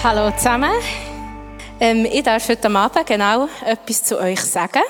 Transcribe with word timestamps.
Hallo 0.00 0.30
zusammen. 0.30 0.70
Ähm, 1.80 2.04
ich 2.04 2.22
darf 2.22 2.48
heute 2.48 2.70
Abend 2.70 3.04
genau 3.04 3.48
etwas 3.66 4.04
zu 4.04 4.16
euch 4.16 4.40
sagen. 4.40 4.82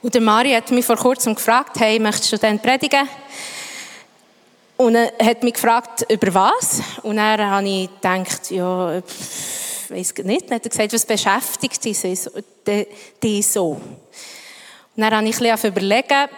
Und 0.00 0.14
der 0.14 0.20
Mari 0.20 0.52
hat 0.52 0.70
mich 0.70 0.86
vor 0.86 0.94
kurzem 0.94 1.34
gefragt, 1.34 1.80
hey, 1.80 1.98
möchtest 1.98 2.32
du 2.32 2.36
denn 2.38 2.60
predigen? 2.60 3.08
Und 4.76 4.94
er 4.94 5.26
hat 5.26 5.42
mich 5.42 5.54
gefragt, 5.54 6.06
über 6.08 6.32
was? 6.32 6.80
Und 7.02 7.16
dann 7.16 7.44
habe 7.50 7.68
ich 7.68 7.90
gedacht, 7.92 8.52
ja, 8.52 8.98
ich 8.98 9.90
weiß 9.90 10.14
nicht. 10.22 10.48
Dann 10.48 10.54
hat 10.54 10.66
er 10.66 10.70
gesagt, 10.70 10.92
was 10.92 11.04
beschäftigt 11.04 11.84
dich 11.84 13.48
so? 13.48 13.70
Und 13.70 13.84
dann 14.94 15.16
habe 15.16 15.26
ich 15.26 15.40
ein 15.40 15.50
bisschen 15.50 15.70
überlegen, 15.72 16.28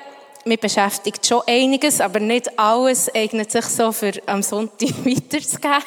mich 0.44 0.60
beschäftigt 0.60 1.26
schon 1.26 1.42
einiges, 1.46 2.00
aber 2.00 2.20
nicht 2.20 2.58
alles 2.58 3.12
eignet 3.14 3.50
sich 3.50 3.64
so 3.66 3.92
für 3.92 4.12
am 4.26 4.42
Sonntag 4.42 4.88
weiterzugeben. 5.04 5.82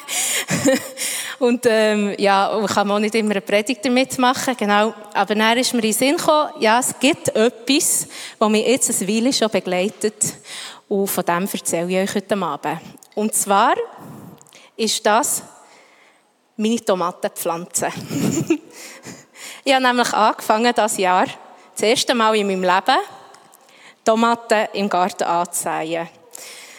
und 1.38 1.66
ähm, 1.66 2.14
ja, 2.18 2.58
ich 2.64 2.70
kann 2.72 2.90
auch 2.90 2.98
nicht 2.98 3.14
immer 3.14 3.32
eine 3.32 3.40
Predigt 3.40 3.84
damit 3.84 4.18
machen, 4.18 4.56
genau. 4.56 4.94
Aber 5.12 5.34
dann 5.34 5.58
ist 5.58 5.72
mir 5.72 5.80
in 5.80 5.82
den 5.82 5.92
Sinn 5.92 6.16
gekommen, 6.16 6.50
ja, 6.60 6.80
es 6.80 6.98
gibt 6.98 7.28
etwas, 7.28 8.08
das 8.38 8.48
mich 8.48 8.66
jetzt 8.66 9.02
eine 9.02 9.08
Weile 9.08 9.32
schon 9.32 9.50
begleitet. 9.50 10.34
Und 10.88 11.08
von 11.08 11.24
dem 11.24 11.48
erzähle 11.52 11.90
ich 11.90 12.10
euch 12.10 12.14
heute 12.14 12.36
Abend. 12.36 12.80
Und 13.14 13.34
zwar 13.34 13.74
ist 14.76 15.04
das 15.04 15.42
meine 16.56 16.84
Tomatenpflanze. 16.84 17.88
ich 19.64 19.74
habe 19.74 19.84
nämlich 19.84 20.12
angefangen, 20.12 20.72
das 20.74 20.96
Jahr 20.96 21.26
das 21.72 21.82
erste 21.82 22.14
Mal 22.14 22.36
in 22.36 22.46
meinem 22.46 22.62
Leben 22.62 22.98
Tomaten 24.06 24.68
im 24.72 24.88
Garten 24.88 25.24
anzusehen. 25.24 26.08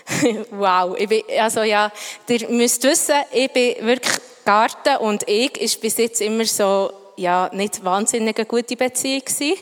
wow, 0.51 0.95
ich 0.97 1.09
bin, 1.09 1.23
also 1.37 1.61
ja, 1.63 1.91
ihr 2.29 2.49
müsst 2.49 2.81
wissen, 2.83 3.15
ich 3.31 3.51
bin 3.51 3.75
wirklich 3.85 4.17
Garten 4.45 4.95
und 4.97 5.27
ich 5.27 5.59
ist 5.59 5.81
bis 5.81 5.97
jetzt 5.97 6.21
immer 6.21 6.45
so, 6.45 6.89
ja, 7.17 7.49
nicht 7.51 7.83
wahnsinnig 7.83 8.37
eine 8.37 8.45
gute 8.45 8.77
Beziehung 8.77 9.25
gewesen. 9.25 9.57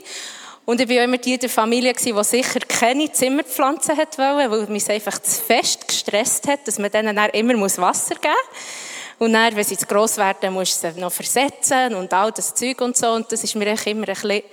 Und 0.65 0.79
ich 0.81 0.89
war 0.89 1.03
immer 1.03 1.17
die 1.17 1.37
der 1.39 1.49
Familie, 1.49 1.93
die 1.93 2.23
sicher 2.23 2.59
keine 2.59 3.11
Zimmerpflanzen 3.11 3.97
wollte, 3.97 4.17
weil 4.17 4.67
mich 4.67 4.89
einfach 4.89 5.19
zu 5.19 5.41
fest 5.41 5.87
gestresst 5.87 6.47
hat, 6.47 6.67
dass 6.67 6.77
man 6.77 6.91
denen 6.91 7.15
dann 7.15 7.29
immer 7.31 7.59
Wasser 7.59 8.15
geben 8.15 8.33
muss. 8.33 9.27
Und 9.27 9.33
dann, 9.33 9.55
wenn 9.55 9.63
sie 9.63 9.77
zu 9.77 9.87
gross 9.87 10.17
werden, 10.17 10.53
musst 10.53 10.83
du 10.83 10.91
sie 10.91 10.99
noch 10.99 11.11
versetzen 11.11 11.95
und 11.95 12.13
all 12.13 12.31
das 12.31 12.53
Zeug 12.53 12.81
und 12.81 12.97
so. 12.97 13.11
Und 13.11 13.31
das 13.31 13.43
ist 13.43 13.55
mir 13.55 13.75
immer 13.85 14.07
ein 14.07 14.13
bisschen 14.13 14.43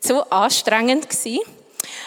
zu 0.00 0.30
anstrengend 0.30 1.08
gewesen. 1.08 1.40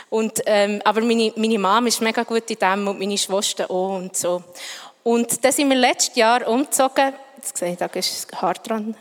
Und, 0.10 0.42
ähm, 0.46 0.82
aber 0.86 1.02
meine, 1.02 1.34
meine 1.36 1.60
Mama 1.60 1.88
ist 1.88 2.02
mega 2.02 2.24
gut 2.24 2.50
in 2.50 2.58
dem 2.58 2.88
und 2.88 3.00
meine 3.00 3.18
Schwester 3.18 3.70
auch 3.70 3.98
und 3.98 4.16
so. 4.16 4.44
Und 5.04 5.44
dann 5.44 5.52
sind 5.52 5.70
wir 5.70 5.78
letztes 5.78 6.16
Jahr 6.16 6.48
umgezogen. 6.48 7.14
Jetzt 7.38 7.58
sehe 7.58 7.74
ich, 7.74 7.78
da 7.78 7.86
ist 7.88 8.32
hart 8.42 8.68
dran. 8.70 8.96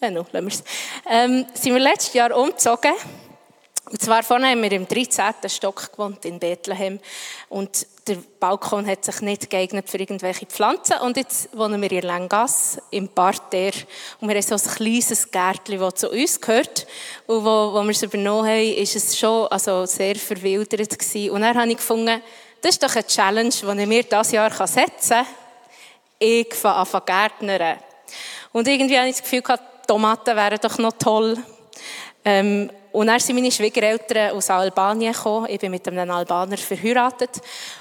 Ja, 0.00 0.10
no, 0.10 0.26
lassen 0.32 0.46
wir 0.46 0.52
es. 0.52 0.64
Ähm, 1.10 1.46
sind 1.54 1.74
wir 1.74 1.80
letztes 1.80 2.14
Jahr 2.14 2.36
umgezogen 2.36 2.92
und 3.90 4.02
zwar 4.02 4.22
vorne 4.22 4.48
haben 4.48 4.62
wir 4.62 4.72
im 4.72 4.86
13. 4.86 5.34
Stock 5.46 5.92
gewohnt 5.92 6.24
in 6.24 6.38
Bethlehem 6.38 7.00
und 7.48 7.86
der 8.06 8.18
Balkon 8.38 8.86
hat 8.86 9.04
sich 9.04 9.20
nicht 9.22 9.48
geeignet 9.48 9.88
für 9.88 9.98
irgendwelche 9.98 10.46
Pflanzen 10.46 10.98
und 10.98 11.16
jetzt 11.16 11.56
wohnen 11.56 11.80
wir 11.80 11.90
in 11.92 12.02
Langas 12.02 12.78
im 12.90 13.08
Parterre 13.08 13.78
und 14.20 14.28
wir 14.28 14.36
haben 14.36 14.42
so 14.42 14.54
ein 14.54 14.74
kleines 14.76 15.30
Gärtchen, 15.30 15.78
das 15.78 15.94
zu 15.94 16.10
uns 16.10 16.40
gehört 16.40 16.86
und 17.26 17.44
wo, 17.44 17.72
wo 17.72 17.82
wir 17.82 17.90
es 17.90 18.02
übernommen 18.02 18.48
haben, 18.48 18.74
ist 18.74 18.96
es 18.96 19.18
schon 19.18 19.46
also 19.48 19.86
sehr 19.86 20.16
verwildert 20.16 20.98
gewesen. 20.98 21.30
und 21.30 21.40
dann 21.40 21.56
habe 21.56 21.70
ich 21.70 21.76
gefunden, 21.76 22.20
das 22.60 22.72
ist 22.72 22.82
doch 22.82 22.94
eine 22.94 23.06
Challenge, 23.06 23.50
die 23.50 23.80
ich 23.80 23.86
mir 23.86 24.02
dieses 24.02 24.32
Jahr 24.32 24.66
setzen 24.66 25.08
kann. 25.08 25.26
Ich 26.18 26.52
fange 26.54 26.76
an 26.76 26.86
zu 26.86 27.00
gärtnern. 27.00 27.78
Und 28.52 28.66
irgendwie 28.66 28.98
habe 28.98 29.08
ich 29.08 29.14
das 29.14 29.22
Gefühl 29.22 29.42
gehabt, 29.42 29.86
Tomaten 29.86 30.34
wären 30.34 30.58
doch 30.60 30.76
noch 30.78 30.92
toll. 30.92 31.38
Ähm, 32.24 32.70
und 32.92 33.06
dann 33.08 33.20
sind 33.20 33.36
meine 33.36 33.50
Schwiegereltern 33.50 34.36
aus 34.36 34.50
Albanien 34.50 35.12
gekommen. 35.12 35.46
Ich 35.50 35.58
bin 35.58 35.70
mit 35.70 35.86
einem 35.86 36.10
Albaner 36.10 36.56
verheiratet. 36.56 37.30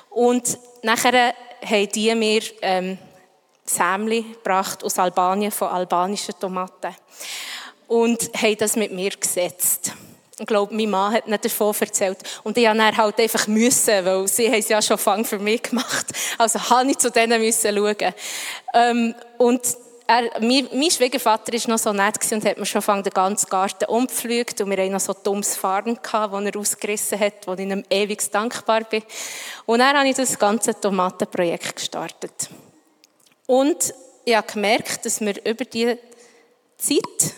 Und 0.10 0.58
nachher 0.84 1.34
haben 1.64 1.90
die 1.94 2.14
mir 2.16 2.42
ähm, 2.62 2.98
Sämli 3.66 4.24
gebracht 4.24 4.84
aus 4.84 5.00
Albanien 5.00 5.52
von 5.52 5.70
albanischen 5.70 6.34
Tomaten. 6.40 6.96
Und 7.88 8.30
haben 8.42 8.58
das 8.58 8.76
mit 8.76 8.92
mir 8.92 9.12
gesetzt. 9.12 9.94
Ich 10.40 10.46
glaube, 10.46 10.76
mein 10.76 10.90
Mann 10.90 11.14
hat 11.14 11.28
nicht 11.28 11.46
davon 11.46 11.74
erzählt. 11.80 12.20
Und 12.44 12.58
ich 12.58 12.68
musste 12.68 12.98
halt 12.98 13.20
einfach 13.20 13.48
müssen, 13.48 14.06
weil 14.06 14.28
sie 14.28 14.46
es 14.46 14.70
ja 14.70 14.82
schon 14.82 14.98
Fang 14.98 15.26
für 15.26 15.40
mich 15.40 15.64
gemacht. 15.64 16.06
Also 16.38 16.60
habe 16.70 16.92
ich 16.92 16.98
zu 16.98 17.10
denen 17.10 17.42
schauen. 17.52 18.14
Ähm, 18.74 19.16
und 19.40 19.62
er, 20.08 20.32
mein, 20.40 20.70
mein, 20.74 20.90
Schwiegervater 20.90 21.52
war 21.52 21.70
noch 21.70 21.78
so 21.78 21.92
nett 21.92 22.16
und 22.32 22.46
hat 22.46 22.58
mir 22.58 22.66
schon 22.66 23.04
den 23.04 23.14
ganzen 23.14 23.50
Garten 23.50 23.86
umgepflügt 23.86 24.62
und 24.62 24.70
wir 24.70 24.78
hatten 24.78 24.94
noch 24.94 25.02
so 25.02 25.14
dummes 25.14 25.60
gehabt, 25.62 25.88
das 26.08 26.44
er 26.46 26.56
ausgerissen 26.58 27.20
hat, 27.20 27.46
wo 27.46 27.54
ich 27.54 27.60
ihm 27.60 27.84
ewig 27.90 28.32
dankbar 28.32 28.86
bin. 28.86 29.04
Und 29.66 29.80
dann 29.80 29.98
habe 29.98 30.08
ich 30.08 30.16
das 30.16 30.40
ganze 30.40 30.80
Tomatenprojekt 30.80 31.76
gestartet. 31.76 32.50
Und 33.46 33.94
ich 34.24 34.36
habe 34.36 34.48
gemerkt, 34.52 35.06
dass 35.06 35.20
wir 35.20 35.46
über 35.46 35.66
diese 35.66 35.98
Zeit 36.78 37.34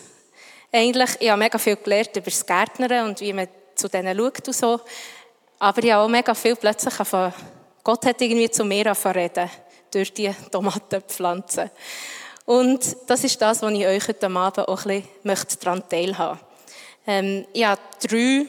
eigentlich, 0.72 1.10
ich 1.20 1.30
habe 1.30 1.40
mega 1.40 1.58
viel 1.58 1.76
gelernt 1.76 2.16
über 2.16 2.30
das 2.30 2.46
Gärtnern 2.46 3.10
und 3.10 3.20
wie 3.22 3.34
man 3.34 3.48
zu 3.74 3.88
denen 3.88 4.16
schaut 4.16 4.48
und 4.48 4.56
so. 4.56 4.80
Aber 5.58 5.84
ich 5.84 5.92
habe 5.92 6.04
auch 6.04 6.10
mega 6.10 6.34
viel 6.36 6.56
plötzlich 6.56 6.94
von 6.94 7.34
Gott 7.84 8.06
hat 8.06 8.22
irgendwie 8.22 8.52
zu 8.52 8.64
mir 8.64 8.94
reden 9.16 9.50
durch 9.92 10.14
die 10.14 10.32
Tomatenpflanzen. 10.52 11.72
Und 12.50 12.98
das 13.06 13.24
ist 13.24 13.40
das, 13.40 13.62
was 13.62 13.74
ich 13.74 13.86
euch 13.86 14.08
heute 14.08 14.26
Abend 14.26 14.68
auch 14.68 14.86
ein 14.88 15.04
bisschen 15.22 15.60
daran 15.62 15.88
teilhaben 15.88 16.40
möchte. 16.40 17.06
Ähm, 17.06 17.46
ich 17.54 17.64
habe 17.64 17.80
drei, 18.02 18.48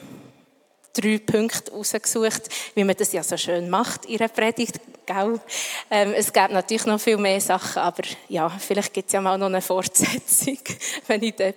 drei 0.91 1.19
Punkte 1.19 1.71
herausgesucht, 1.71 2.49
wie 2.73 2.83
man 2.83 2.95
das 2.95 3.13
ja 3.13 3.21
so 3.21 3.37
schön 3.37 3.69
macht 3.69 4.07
in 4.07 4.19
einer 4.19 4.29
Predigt. 4.29 4.79
Ähm, 5.07 6.13
es 6.15 6.33
gibt 6.33 6.49
natürlich 6.49 6.87
noch 6.87 6.99
viel 6.99 7.17
mehr 7.17 7.39
Sachen, 7.39 7.79
aber 7.79 8.01
ja, 8.27 8.49
vielleicht 8.49 8.91
gibt 8.91 9.05
es 9.05 9.13
ja 9.13 9.21
mal 9.21 9.37
noch 9.37 9.45
eine 9.45 9.61
Fortsetzung, 9.61 10.57
wenn 11.05 11.21
ich 11.21 11.35
die 11.35 11.53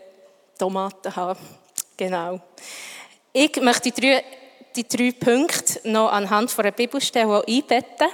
Tomaten 0.59 1.17
habe. 1.17 1.41
Genau. 1.97 2.41
Ich 3.33 3.57
möchte 3.63 3.91
die 3.91 3.99
drei, 4.03 4.23
die 4.77 4.87
drei 4.87 5.13
Punkte 5.13 5.81
noch 5.85 6.13
anhand 6.13 6.51
von 6.51 6.67
einer 6.67 6.73
Bibelstelle 6.73 7.43
einbetten. 7.49 8.09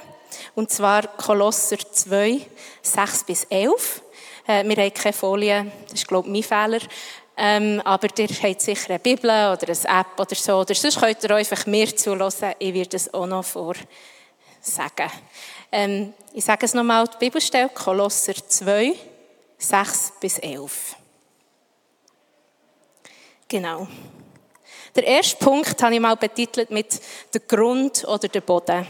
Und 0.55 0.71
zwar 0.71 1.05
Kolosser 1.17 1.79
2, 1.79 2.39
6 2.81 3.23
bis 3.25 3.43
11. 3.49 4.01
Äh, 4.47 4.63
wir 4.63 4.75
haben 4.83 4.93
keine 4.93 5.13
Folie, 5.13 5.71
das 5.83 5.93
ist, 5.93 6.07
glaube 6.07 6.27
ich, 6.27 6.33
mein 6.33 6.43
Fehler. 6.43 6.81
Ähm, 7.37 7.81
aber 7.85 8.07
ihr 8.17 8.27
habt 8.27 8.61
sicher 8.61 8.89
eine 8.89 8.99
Bibel 8.99 9.29
oder 9.29 9.67
eine 9.67 9.99
App 9.99 10.19
oder 10.19 10.35
so. 10.35 10.59
Oder 10.59 10.75
sonst 10.75 10.99
könnt 10.99 11.23
ihr 11.23 11.35
einfach 11.35 11.65
mir 11.65 11.95
zuhören. 11.95 12.55
Ich 12.59 12.73
werde 12.73 12.97
es 12.97 13.13
auch 13.13 13.25
noch 13.25 13.45
vor 13.45 13.75
sagen. 14.61 15.11
Ähm, 15.71 16.13
ich 16.33 16.43
sage 16.43 16.65
es 16.65 16.73
nochmal, 16.73 17.07
die 17.07 17.17
Bibelstelle, 17.17 17.69
Kolosser 17.69 18.33
2, 18.35 18.93
6 19.57 20.13
bis 20.19 20.37
11. 20.39 20.95
Genau. 23.47 23.87
Der 24.95 25.05
erste 25.05 25.37
Punkt 25.37 25.81
habe 25.81 25.95
ich 25.95 26.01
mal 26.01 26.15
betitelt 26.15 26.69
mit 26.69 26.99
der 27.33 27.41
Grund 27.41 28.05
oder 28.05 28.27
der 28.27 28.41
Boden. 28.41 28.85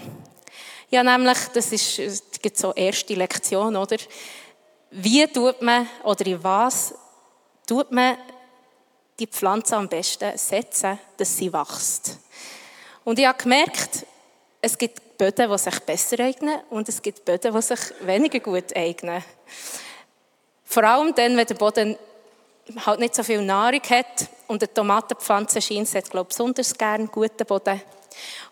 Ja, 0.90 1.04
nämlich, 1.04 1.38
das 1.54 1.72
ist, 1.72 2.42
gibt 2.42 2.58
so 2.58 2.74
erste 2.74 3.14
Lektion, 3.14 3.76
oder? 3.76 3.98
Wie 4.92 5.26
tut 5.28 5.62
man 5.62 5.88
oder 6.04 6.26
in 6.26 6.44
was 6.44 6.94
tut 7.66 7.92
man 7.92 8.18
die 9.18 9.28
Pflanze 9.28 9.78
am 9.78 9.88
besten 9.88 10.38
setzen, 10.38 11.00
dass 11.16 11.38
sie 11.38 11.52
wächst? 11.54 12.18
Und 13.06 13.18
ich 13.18 13.26
habe 13.26 13.42
gemerkt, 13.42 14.06
es 14.62 14.78
gibt 14.78 15.18
Böden, 15.18 15.50
die 15.50 15.58
sich 15.58 15.80
besser 15.80 16.20
eignen 16.20 16.60
und 16.70 16.90
es 16.90 17.02
gibt 17.02 17.24
Böden, 17.24 17.54
die 17.54 17.62
sich 17.62 17.80
weniger 18.02 18.40
gut 18.42 18.76
eignen. 18.76 19.24
Vor 20.66 20.84
allem 20.84 21.16
dann, 21.16 21.38
wenn 21.38 21.48
der 21.48 21.56
Boden 21.56 21.98
halt 22.86 23.00
nicht 23.00 23.16
so 23.16 23.24
viel 23.24 23.42
Nahrung 23.42 23.82
hat 23.90 24.28
und 24.48 24.62
eine 24.62 24.74
Tomatenpflanze 24.74 25.62
scheint, 25.62 25.94
hat, 25.96 26.10
glaube 26.10 26.28
ich, 26.30 26.38
besonders 26.38 26.78
gerne 26.78 27.08
guten 27.08 27.46
Boden. 27.46 27.82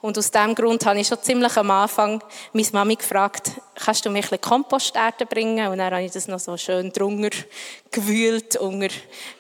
Und 0.01 0.17
aus 0.17 0.31
diesem 0.31 0.55
Grund 0.55 0.85
habe 0.85 0.99
ich 0.99 1.07
schon 1.07 1.21
ziemlich 1.21 1.55
am 1.57 1.71
Anfang 1.71 2.23
meine 2.53 2.67
Mami 2.71 2.95
gefragt, 2.95 3.51
kannst 3.75 4.05
du 4.05 4.09
mir 4.09 4.19
ein 4.19 4.21
bisschen 4.21 4.41
Komposterde 4.41 5.25
bringen? 5.25 5.67
Und 5.67 5.79
dann 5.79 5.93
habe 5.93 6.03
ich 6.03 6.11
das 6.11 6.27
noch 6.27 6.39
so 6.39 6.55
schön 6.57 6.91
drunter 6.91 7.37
gewühlt, 7.91 8.55
unter, 8.57 8.87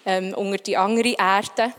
ähm, 0.05 0.33
unter 0.33 0.57
die 0.57 0.77
andere 0.77 1.15
Erde. 1.17 1.73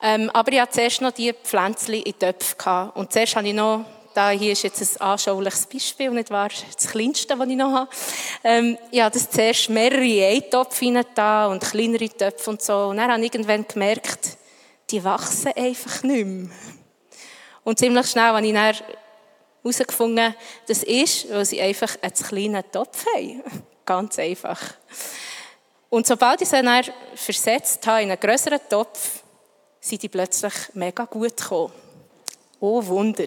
Ähm, 0.00 0.30
aber 0.30 0.52
ich 0.52 0.60
hatte 0.60 0.72
zuerst 0.72 1.00
noch 1.00 1.10
die 1.12 1.32
Pflänzchen 1.32 1.94
in 1.94 2.18
Töpfen. 2.18 2.56
Gehabt. 2.56 2.96
Und 2.96 3.12
zuerst 3.12 3.36
habe 3.36 3.48
ich 3.48 3.54
noch, 3.54 3.84
da 4.14 4.30
hier 4.30 4.52
ist 4.52 4.62
jetzt 4.62 5.00
ein 5.00 5.06
anschauliches 5.06 5.66
Beispiel, 5.66 6.10
nicht 6.10 6.30
wahr? 6.30 6.48
Das 6.74 6.88
kleinste, 6.88 7.38
was 7.38 7.48
ich 7.48 7.56
noch 7.56 7.72
habe. 7.72 7.90
Ähm, 8.44 8.78
ich 8.90 9.00
habe 9.00 9.12
das 9.12 9.30
zuerst 9.30 9.70
mehrere 9.70 10.48
Topf 10.50 10.80
da 11.14 11.48
und 11.48 11.62
kleinere 11.62 12.08
Töpfe 12.08 12.50
und 12.50 12.62
so. 12.62 12.86
Und 12.86 12.96
dann 12.96 13.12
habe 13.12 13.24
ich 13.24 13.34
irgendwann 13.34 13.66
gemerkt, 13.66 14.38
die 14.90 15.02
wachsen 15.02 15.52
einfach 15.54 16.02
nicht 16.02 16.26
mehr. 16.26 16.50
Und 17.68 17.78
ziemlich 17.78 18.06
schnell 18.06 18.32
habe 18.32 18.46
ich 18.46 18.54
dann 18.54 18.74
herausgefunden, 19.62 20.34
das 20.66 20.82
ist, 20.84 21.28
weil 21.28 21.44
sie 21.44 21.60
einfach 21.60 21.98
einen 22.00 22.14
kleinen 22.14 22.64
Topf 22.72 23.04
haben. 23.14 23.42
Ganz 23.84 24.18
einfach. 24.18 24.58
Und 25.90 26.06
sobald 26.06 26.40
ich 26.40 26.48
sie 26.48 26.62
dann 26.62 26.82
versetzt 27.14 27.86
habe 27.86 28.04
in 28.04 28.10
einen 28.10 28.18
größeren 28.18 28.60
Topf, 28.70 29.22
sind 29.80 30.02
die 30.02 30.08
plötzlich 30.08 30.54
mega 30.72 31.04
gut 31.04 31.36
gekommen. 31.36 31.70
Oh 32.58 32.82
Wunder. 32.86 33.26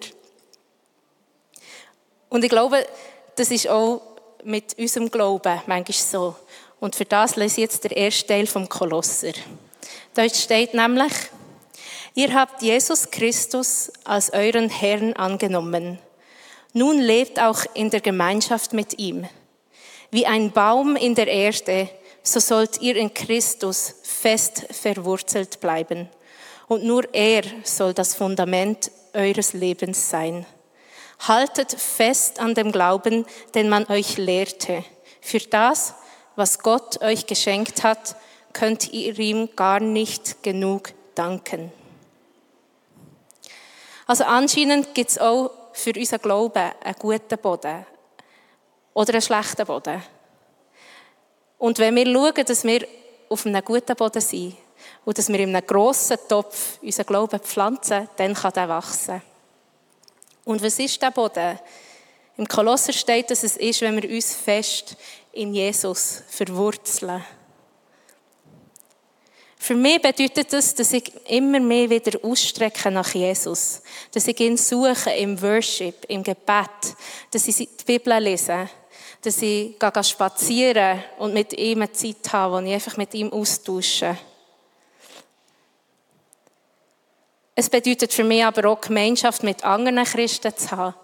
Und 2.30 2.44
ich 2.44 2.50
glaube, 2.50 2.84
das 3.36 3.52
ist 3.52 3.68
auch 3.68 4.02
mit 4.44 4.76
unserem 4.76 5.12
Glauben 5.12 5.62
manchmal 5.68 5.94
so. 5.94 6.36
Und 6.80 6.96
für 6.96 7.06
das 7.06 7.36
lese 7.36 7.62
ich 7.62 7.66
jetzt 7.66 7.84
der 7.84 7.96
erste 7.96 8.26
Teil 8.26 8.48
vom 8.48 8.68
Kolosser. 8.68 9.34
Dort 10.16 10.36
steht 10.36 10.74
nämlich, 10.74 11.14
Ihr 12.13 12.34
habt 12.34 12.62
Jesus 12.62 13.10
Christus 13.10 13.90
als 14.04 14.34
euren 14.34 14.68
Herrn 14.69 15.13
angenommen. 15.13 15.98
Nun 16.74 17.00
lebt 17.00 17.40
auch 17.40 17.63
in 17.74 17.90
der 17.90 18.02
Gemeinschaft 18.02 18.74
mit 18.74 19.00
ihm. 19.00 19.25
Wie 20.10 20.25
ein 20.25 20.52
Baum 20.52 20.98
in 20.98 21.16
der 21.16 21.28
Erde, 21.28 21.90
so 22.22 22.42
sollt 22.42 22.81
ihr 22.81 22.98
in 22.98 23.13
Christus 23.13 23.96
fest 24.04 24.66
verwurzelt 24.72 25.62
bleiben. 25.62 26.10
Und 26.68 26.84
nur 26.84 27.13
er 27.13 27.44
soll 27.63 27.94
das 27.94 28.14
Fundament 28.14 28.92
eures 29.14 29.54
Lebens 29.54 30.10
sein. 30.10 30.46
Haltet 31.19 31.72
fest 31.72 32.40
an 32.42 32.56
dem 32.56 32.74
Glauben, 32.74 33.25
den 33.56 33.69
man 33.69 33.88
euch 33.88 34.18
lehrte. 34.18 34.84
Für 35.22 35.40
das, 35.40 35.94
was 36.36 36.60
Gott 36.60 37.02
euch 37.02 37.25
geschenkt 37.25 37.84
hat, 37.84 38.18
könnt 38.52 38.92
ihr 38.92 39.18
ihm 39.18 39.50
gar 39.56 39.80
nicht 39.80 40.44
genug 40.44 40.92
danken. 41.16 41.72
Also 44.12 44.25
anscheinend 44.25 44.94
gibt 44.94 45.12
es 45.12 45.18
auch 45.19 45.52
für 45.72 45.94
unseren 45.96 46.19
Glauben 46.19 46.69
einen 46.84 46.96
guten 47.00 47.38
Boden 47.38 47.86
oder 48.94 49.13
einen 49.13 49.22
schlechten 49.22 49.66
Boden. 49.66 50.04
Und 51.58 51.80
wenn 51.80 51.96
wir 51.96 52.06
schauen, 52.06 52.46
dass 52.46 52.66
wir 52.66 52.86
auf 53.30 53.46
einem 53.46 53.63
guten 53.63 53.96
Boden 53.96 54.19
sind 54.19 54.58
und 55.06 55.18
dass 55.18 55.30
wir 55.30 55.40
in 55.40 55.56
einem 55.56 55.66
grossen 55.66 56.18
Topf 56.28 56.80
unseren 56.81 57.06
Glauben 57.06 57.40
pflanzen, 57.40 58.10
dann 58.18 58.34
kann 58.34 58.52
der 58.52 58.68
wachsen. 58.68 59.22
Und 60.44 60.62
was 60.62 60.78
ist 60.78 61.02
der 61.02 61.12
Boden? 61.12 61.57
Im 62.36 62.50
Kolosser 62.50 62.92
steht, 62.92 63.31
dass 63.31 63.44
es 63.44 63.56
ist, 63.56 63.80
wenn 63.80 64.02
wir 64.02 64.14
uns 64.14 64.36
fest 64.36 64.98
in 65.31 65.54
Jesus 65.54 66.22
verwurzeln. 66.28 67.24
Für 69.63 69.75
mich 69.75 70.02
bedeutet 70.02 70.52
das, 70.52 70.74
dass 70.74 70.92
ich 70.92 71.12
immer 71.28 71.60
mehr 71.60 71.88
wieder 71.88 72.18
ausstrecke 72.24 72.90
nach 72.90 73.13
Jesus. 73.13 73.84
Dass 74.12 74.28
ich 74.28 74.40
ihn 74.40 74.58
suche 74.58 75.12
im 75.12 75.40
Worship, 75.40 76.04
im 76.08 76.24
Gebet. 76.24 76.96
Dass 77.30 77.48
ich 77.48 77.58
die 77.58 77.69
Bibel 77.86 78.18
lese. 78.18 78.68
Dass 79.22 79.40
ich 79.44 79.78
gehe 79.78 80.04
spazieren 80.04 81.04
und 81.19 81.36
mit 81.36 81.54
ihm 81.54 81.84
eine 81.84 81.92
Zeit 81.92 82.34
habe, 82.34 82.56
wo 82.56 82.68
ich 82.68 82.74
einfach 82.74 82.98
mit 82.98 83.13
ihm 83.13 83.31
austausche. 83.31 84.18
Es 87.54 87.69
bedeutet 87.69 88.12
für 88.12 88.24
mich 88.24 88.44
aber 88.44 88.68
auch 88.68 88.81
Gemeinschaft 88.81 89.44
mit 89.44 89.64
anderen 89.64 90.04
Christen 90.06 90.57
zu 90.57 90.72
haben. 90.72 90.96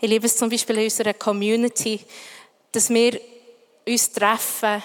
Ich 0.00 0.08
liebe 0.08 0.24
es 0.24 0.38
zum 0.38 0.48
Beispiel 0.48 0.78
in 0.78 0.84
unserer 0.84 1.12
Community, 1.12 2.00
dass 2.72 2.88
wir 2.88 3.20
uns 3.86 4.10
treffen 4.12 4.82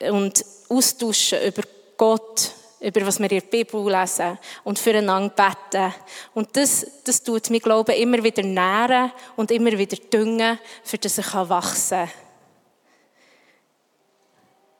und 0.00 0.44
austauschen 0.68 1.40
über 1.42 1.62
Gott, 2.00 2.52
über 2.80 3.06
was 3.06 3.18
wir 3.18 3.30
in 3.30 3.40
der 3.40 3.46
Bibel 3.46 3.92
lesen 3.92 4.38
und 4.64 4.78
füreinander 4.78 5.34
beten. 5.34 5.92
Und 6.32 6.56
das, 6.56 6.86
das 7.04 7.22
tut 7.22 7.50
mir 7.50 7.60
Glauben 7.60 7.94
immer 7.94 8.24
wieder 8.24 8.42
nähren 8.42 9.12
und 9.36 9.50
immer 9.50 9.76
wieder 9.76 9.98
düngen, 10.10 10.58
für 10.82 10.96
das 10.96 11.18
er 11.18 11.48
wachsen 11.50 11.98
kann. 11.98 12.10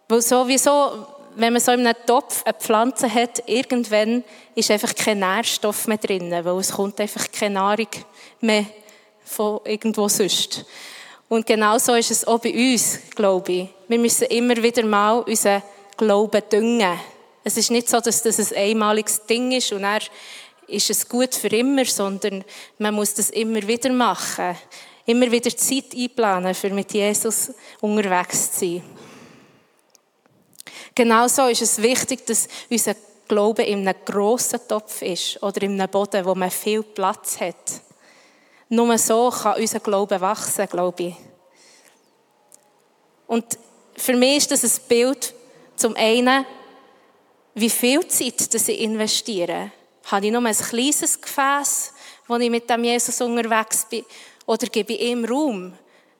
Weil 0.08 0.22
sowieso, 0.22 1.08
wenn 1.36 1.52
man 1.52 1.60
so 1.60 1.72
in 1.72 1.86
einem 1.86 2.06
Topf 2.06 2.42
eine 2.46 2.54
Pflanze 2.54 3.12
hat, 3.12 3.42
irgendwann 3.46 4.24
ist 4.54 4.70
einfach 4.70 4.94
kein 4.94 5.18
Nährstoff 5.18 5.88
mehr 5.88 5.98
drin, 5.98 6.30
weil 6.30 6.58
es 6.58 6.72
kommt 6.72 6.98
einfach 7.02 7.30
keine 7.30 7.56
Nahrung 7.56 7.88
mehr 8.40 8.64
von 9.26 9.60
irgendwo 9.66 10.08
sonst. 10.08 10.64
Und 11.28 11.44
genau 11.44 11.76
so 11.76 11.92
ist 11.92 12.12
es 12.12 12.26
auch 12.26 12.40
bei 12.40 12.54
uns, 12.54 12.98
glaube 13.14 13.52
ich. 13.52 13.68
Wir 13.88 13.98
müssen 13.98 14.24
immer 14.28 14.56
wieder 14.56 14.86
mal 14.86 15.18
unseren 15.18 15.62
Glauben 15.98 16.42
düngen. 16.50 16.98
Es 17.42 17.56
ist 17.56 17.70
nicht 17.70 17.88
so, 17.88 18.00
dass 18.00 18.22
das 18.22 18.38
ein 18.52 18.56
einmaliges 18.56 19.24
Ding 19.26 19.52
ist 19.52 19.72
und 19.72 19.84
er 19.84 20.00
ist 20.66 20.90
es 20.90 21.08
gut 21.08 21.34
für 21.34 21.48
immer, 21.48 21.84
sondern 21.84 22.44
man 22.78 22.94
muss 22.94 23.14
das 23.14 23.30
immer 23.30 23.66
wieder 23.66 23.90
machen. 23.92 24.56
Immer 25.06 25.30
wieder 25.32 25.56
Zeit 25.56 25.94
einplanen, 25.96 26.54
für 26.54 26.70
mit 26.70 26.92
Jesus 26.92 27.52
unterwegs 27.80 28.52
zu 28.52 28.60
sein. 28.60 28.82
Genauso 30.94 31.46
ist 31.46 31.62
es 31.62 31.80
wichtig, 31.80 32.26
dass 32.26 32.46
unser 32.68 32.94
Glaube 33.26 33.62
in 33.62 33.86
einem 33.88 33.98
grossen 34.04 34.60
Topf 34.68 35.02
ist 35.02 35.42
oder 35.42 35.62
in 35.62 35.80
einem 35.80 35.90
Boden, 35.90 36.24
wo 36.24 36.34
man 36.34 36.50
viel 36.50 36.82
Platz 36.82 37.40
hat. 37.40 37.80
Nur 38.68 38.98
so 38.98 39.30
kann 39.30 39.60
unser 39.60 39.80
Glaube 39.80 40.20
wachsen, 40.20 40.66
glaube 40.68 41.02
ich. 41.02 41.14
Und 43.26 43.44
für 43.96 44.14
mich 44.14 44.38
ist 44.38 44.50
das 44.50 44.64
ein 44.64 44.88
Bild 44.88 45.34
zum 45.76 45.96
einen, 45.96 46.44
wie 47.60 47.70
viel 47.70 48.06
Zeit 48.08 48.52
dass 48.54 48.68
ich 48.68 48.80
investiere. 48.80 49.70
Habe 50.06 50.26
ich 50.26 50.32
nur 50.32 50.44
ein 50.44 50.54
kleines 50.54 51.20
Gefäß, 51.20 51.92
wo 52.26 52.36
ich 52.36 52.50
mit 52.50 52.68
dem 52.70 52.84
Jesus 52.84 53.20
unterwegs 53.20 53.86
bin? 53.88 54.04
Oder 54.46 54.66
gebe 54.66 54.94
ich 54.94 55.02
ihm 55.02 55.24
Raum, 55.24 55.74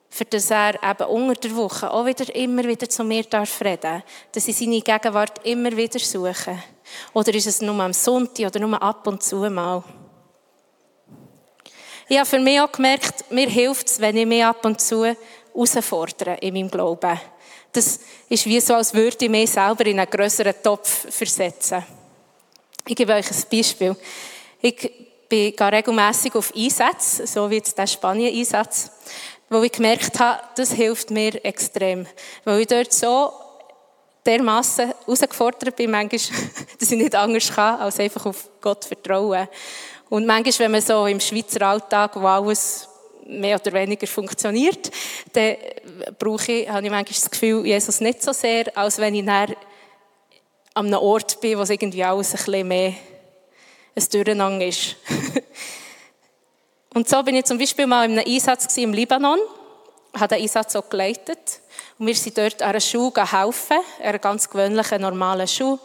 für 0.09 0.25
das 0.25 0.51
er 0.51 0.75
eben 0.83 1.09
unter 1.09 1.35
der 1.35 1.55
Woche 1.55 1.91
auch 1.91 2.05
wieder 2.05 2.33
immer 2.35 2.63
wieder 2.63 2.87
zu 2.87 3.03
mir 3.03 3.23
darf 3.23 3.61
reden, 3.61 4.03
dass 4.31 4.47
ich 4.47 4.57
seine 4.57 4.81
Gegenwart 4.81 5.45
immer 5.45 5.75
wieder 5.75 5.99
suche? 5.99 6.59
Oder 7.13 7.33
ist 7.33 7.47
es 7.47 7.61
nur 7.61 7.79
am 7.79 7.93
Sonntag 7.93 8.47
oder 8.47 8.59
nur 8.59 8.81
ab 8.81 9.07
und 9.07 9.23
zu 9.23 9.37
mal? 9.49 9.83
Ich 12.07 12.17
habe 12.17 12.29
für 12.29 12.39
mich 12.39 12.59
auch 12.59 12.71
gemerkt, 12.71 13.31
mir 13.31 13.49
hilft 13.49 13.87
es, 13.87 13.99
wenn 13.99 14.17
ich 14.17 14.25
mich 14.25 14.43
ab 14.43 14.63
und 14.65 14.79
zu 14.79 15.15
herausfordere 15.53 16.37
in 16.41 16.53
meinem 16.53 16.69
Glauben. 16.69 17.19
Das 17.73 17.99
ist 18.27 18.45
wie 18.45 18.59
so, 18.59 18.75
als 18.75 18.93
würde 18.93 19.25
ich 19.25 19.29
mich 19.29 19.51
selber 19.51 19.85
in 19.85 19.99
einen 19.99 20.09
größeren 20.09 20.55
Topf 20.61 21.07
versetzen. 21.09 21.83
Ich 22.85 22.95
gebe 22.95 23.13
euch 23.13 23.29
ein 23.29 23.43
Beispiel. 23.51 23.95
Ich 24.61 24.91
bin 25.29 25.53
regelmässig 25.53 26.35
auf 26.35 26.53
Einsätze, 26.55 27.25
so 27.25 27.49
wie 27.49 27.55
jetzt 27.55 27.77
der 27.77 27.87
Spanien-Einsatz, 27.87 28.91
wo 29.49 29.61
ich 29.63 29.71
gemerkt 29.71 30.19
habe, 30.19 30.41
das 30.55 30.73
hilft 30.73 31.09
mir 31.09 31.43
extrem. 31.45 32.05
Weil 32.43 32.61
ich 32.61 32.67
dort 32.67 32.91
so 32.91 33.31
dermassen 34.25 34.93
herausgefordert 35.05 35.75
bin, 35.75 35.91
manchmal, 35.91 36.19
dass 36.79 36.91
ich 36.91 36.97
nicht 36.97 37.15
anders 37.15 37.51
kann, 37.53 37.79
als 37.79 37.99
einfach 37.99 38.25
auf 38.25 38.49
Gott 38.59 38.85
vertrauen. 38.85 39.47
Und 40.09 40.25
manchmal, 40.25 40.59
wenn 40.59 40.71
man 40.71 40.81
so 40.81 41.05
im 41.05 41.19
Schweizer 41.19 41.61
Alltag, 41.61 42.11
wo 42.15 42.27
alles 42.27 42.87
mehr 43.31 43.59
oder 43.59 43.73
weniger 43.73 44.07
funktioniert, 44.07 44.91
dann 45.33 45.55
brauche 46.19 46.51
ich, 46.51 46.69
habe 46.69 46.85
ich 46.85 46.91
manchmal 46.91 47.05
das 47.05 47.31
Gefühl, 47.31 47.65
Jesus 47.65 48.01
nicht 48.01 48.21
so 48.21 48.33
sehr, 48.33 48.75
als 48.77 48.97
wenn 48.97 49.15
ich 49.15 49.27
an 49.27 49.55
einem 50.75 50.99
Ort 50.99 51.39
bin, 51.41 51.57
wo 51.57 51.63
es 51.63 51.69
irgendwie 51.69 52.03
alles 52.03 52.31
ein 52.33 52.37
bisschen 52.37 52.67
mehr 52.67 52.93
ein 53.95 54.05
Durcheinander 54.11 54.65
ist. 54.65 54.95
und 56.93 57.09
so 57.09 57.21
bin 57.23 57.35
ich 57.35 57.45
zum 57.45 57.57
Beispiel 57.57 57.87
mal 57.87 58.09
in 58.09 58.17
einem 58.17 58.33
Einsatz 58.33 58.77
im 58.77 58.93
Libanon, 58.93 59.39
habe 60.13 60.35
den 60.35 60.43
Einsatz 60.43 60.75
auch 60.75 60.89
geleitet. 60.89 61.61
Und 61.97 62.07
wir 62.07 62.15
sind 62.15 62.37
dort 62.37 62.61
an 62.61 62.69
einer 62.69 62.79
Schule 62.79 63.31
helfen, 63.31 63.77
einer 64.01 64.19
ganz 64.19 64.49
gewöhnlichen, 64.49 65.01
normalen 65.01 65.47
Schule. 65.47 65.79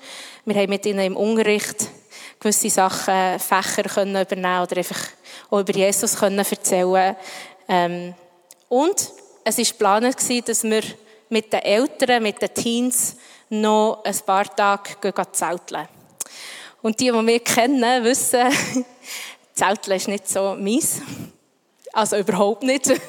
Wir 0.45 0.57
haben 0.57 0.71
mit 0.71 0.87
ihnen 0.87 1.01
im 1.01 1.17
Unterricht 1.17 1.89
gewisse 2.41 2.71
Sachen, 2.71 3.39
Fächer 3.39 3.83
können 3.85 4.21
übernehmen 4.21 4.63
oder 4.63 4.77
einfach 4.77 5.01
auch 5.51 5.61
über 5.61 5.73
Jesus 5.73 6.17
können 6.17 6.39
erzählen 6.39 7.17
ähm, 7.69 8.15
Und 8.69 9.11
es 9.45 9.59
war 9.59 9.65
geplant, 9.65 10.49
dass 10.49 10.65
wir 10.65 10.83
mit 11.29 11.53
den 11.53 11.61
Eltern, 11.61 12.23
mit 12.23 12.41
den 12.41 12.55
Teens 12.55 13.17
noch 13.49 14.03
ein 14.05 14.19
paar 14.25 14.55
Tage 14.55 15.15
zelteln. 15.33 15.89
Und 16.83 17.01
die, 17.01 17.11
die 17.11 17.23
mich 17.23 17.45
kennen, 17.45 18.05
wissen, 18.05 18.45
Zelteln 19.55 19.97
ist 19.97 20.09
nicht 20.09 20.29
so 20.29 20.55
mies. 20.55 21.01
Also 21.93 22.17
überhaupt 22.17 22.63
nicht. 22.63 22.93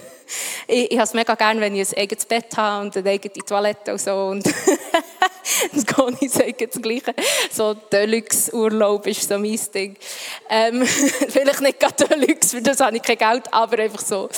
Ich, 0.70 0.92
ich 0.92 0.98
habe 0.98 1.06
es 1.06 1.14
mega 1.14 1.36
gerne, 1.36 1.62
wenn 1.62 1.74
ich 1.74 1.88
ein 1.96 2.02
eigenes 2.02 2.26
Bett 2.26 2.58
habe 2.58 2.86
und 2.86 2.98
eine 2.98 3.10
eigene 3.10 3.34
Toilette 3.46 3.94
und 3.94 4.02
so. 4.02 4.14
Und 4.26 4.46
das 5.74 5.86
kann 5.86 6.18
ich 6.20 6.32
sagen, 6.32 6.56
das 6.58 6.82
Gleiche. 6.82 7.14
So 7.52 7.74
Deluxe-Urlaub 7.74 9.08
ist 9.08 9.28
so 9.28 9.38
mein 9.38 9.60
Ding. 9.74 9.96
Ähm, 10.50 10.86
vielleicht 11.30 11.62
nicht 11.62 11.80
gerade 11.80 12.08
Deluxe, 12.08 12.58
für 12.58 12.62
das 12.62 12.80
habe 12.80 12.98
ich 12.98 13.04
kein 13.04 13.18
Geld, 13.18 13.54
aber 13.54 13.80
einfach 13.80 14.02
so, 14.02 14.30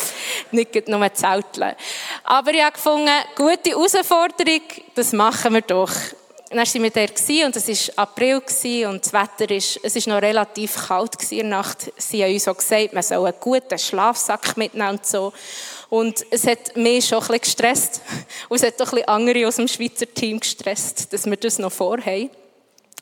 nicht 0.52 0.88
nur 0.88 1.14
Zelteln. 1.14 1.76
Aber 2.24 2.54
ich 2.54 2.62
habe 2.62 2.74
gefunden, 2.74 3.10
gute 3.36 3.72
Herausforderung, 3.72 4.62
das 4.96 5.14
machen 5.14 5.54
wir 5.54 5.62
doch. 5.62 5.92
Dann 6.50 6.58
waren 6.58 6.84
wir 6.84 6.90
da 6.90 7.02
und 7.46 7.56
es 7.56 7.68
war 7.68 8.04
April 8.04 8.42
und 8.88 9.06
das 9.06 9.14
Wetter 9.14 9.54
ist, 9.54 9.80
es 9.84 9.96
ist 9.96 10.08
noch 10.08 10.20
relativ 10.20 10.88
kalt 10.88 11.32
in 11.32 11.38
der 11.38 11.46
Nacht. 11.50 11.92
Sie 11.96 12.24
haben 12.24 12.34
uns 12.34 12.48
auch 12.48 12.58
gesagt, 12.58 12.92
man 12.92 13.04
soll 13.04 13.28
einen 13.28 13.40
guten 13.40 13.78
Schlafsack 13.78 14.58
mitnehmen 14.58 14.90
und 14.90 15.06
so. 15.06 15.32
Und 15.90 16.26
es 16.32 16.48
hat 16.48 16.76
mich 16.76 17.06
schon 17.06 17.20
ein 17.20 17.28
bisschen 17.28 17.42
gestresst. 17.42 18.02
Und 18.50 18.58
es 18.58 18.64
hat 18.64 18.82
auch 18.82 18.88
ein 18.88 18.92
bisschen 18.92 19.08
andere 19.08 19.48
aus 19.48 19.56
dem 19.58 19.68
Schweizer 19.68 20.12
Team 20.12 20.40
gestresst, 20.40 21.12
dass 21.14 21.26
wir 21.26 21.38
das 21.38 21.60
noch 21.60 21.72
vorhaben. 21.72 22.30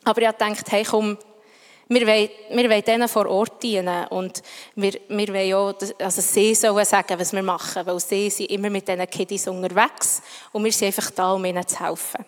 Aber 0.04 0.22
ich 0.22 0.28
gedacht, 0.28 0.70
hey 0.70 0.84
komm, 0.84 1.16
wir 1.88 2.06
wollen, 2.06 2.28
wir 2.50 2.70
wollen 2.70 2.84
denen 2.84 3.08
vor 3.08 3.26
Ort 3.26 3.62
dienen 3.62 4.06
und 4.08 4.42
wir, 4.74 4.92
wir 5.08 5.28
wollen 5.28 5.54
auch, 5.54 5.74
also 5.98 6.20
sie 6.20 6.54
sollen 6.54 6.84
sagen, 6.84 7.18
was 7.18 7.32
wir 7.32 7.42
machen, 7.42 7.86
weil 7.86 8.00
sie 8.00 8.28
sind 8.28 8.50
immer 8.50 8.68
mit 8.68 8.88
diesen 8.88 9.08
Kiddies 9.08 9.48
unterwegs 9.48 10.22
und 10.52 10.64
wir 10.64 10.72
sind 10.72 10.88
einfach 10.88 11.10
da, 11.10 11.32
um 11.32 11.44
ihnen 11.44 11.66
zu 11.66 11.80
helfen. 11.80 12.24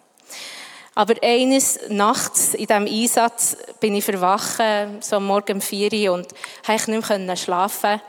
Aber 0.94 1.14
eines 1.22 1.78
Nachts 1.88 2.54
in 2.54 2.66
diesem 2.66 2.86
Einsatz 2.86 3.56
bin 3.78 3.94
ich 3.94 4.04
verwachen, 4.04 5.00
so 5.00 5.16
am 5.16 5.26
Morgen 5.26 5.54
um 5.54 5.60
4 5.60 5.92
Uhr 6.10 6.14
und 6.14 6.28
konnte 6.66 6.90
nicht 6.90 7.08
mehr 7.08 7.36
schlafen. 7.36 8.00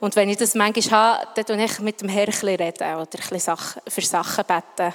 Und 0.00 0.16
wenn 0.16 0.28
ich 0.28 0.36
das 0.36 0.54
manchmal 0.54 1.22
habe, 1.24 1.44
dann 1.44 1.60
rede 1.60 1.72
ich 1.72 1.78
mit 1.78 2.00
dem 2.00 2.08
Herrn 2.08 2.30
reden 2.42 2.96
oder 2.96 3.08
ein 3.30 3.38
Sachen, 3.38 3.80
für 3.88 4.02
Sachen 4.02 4.44
beten. 4.44 4.94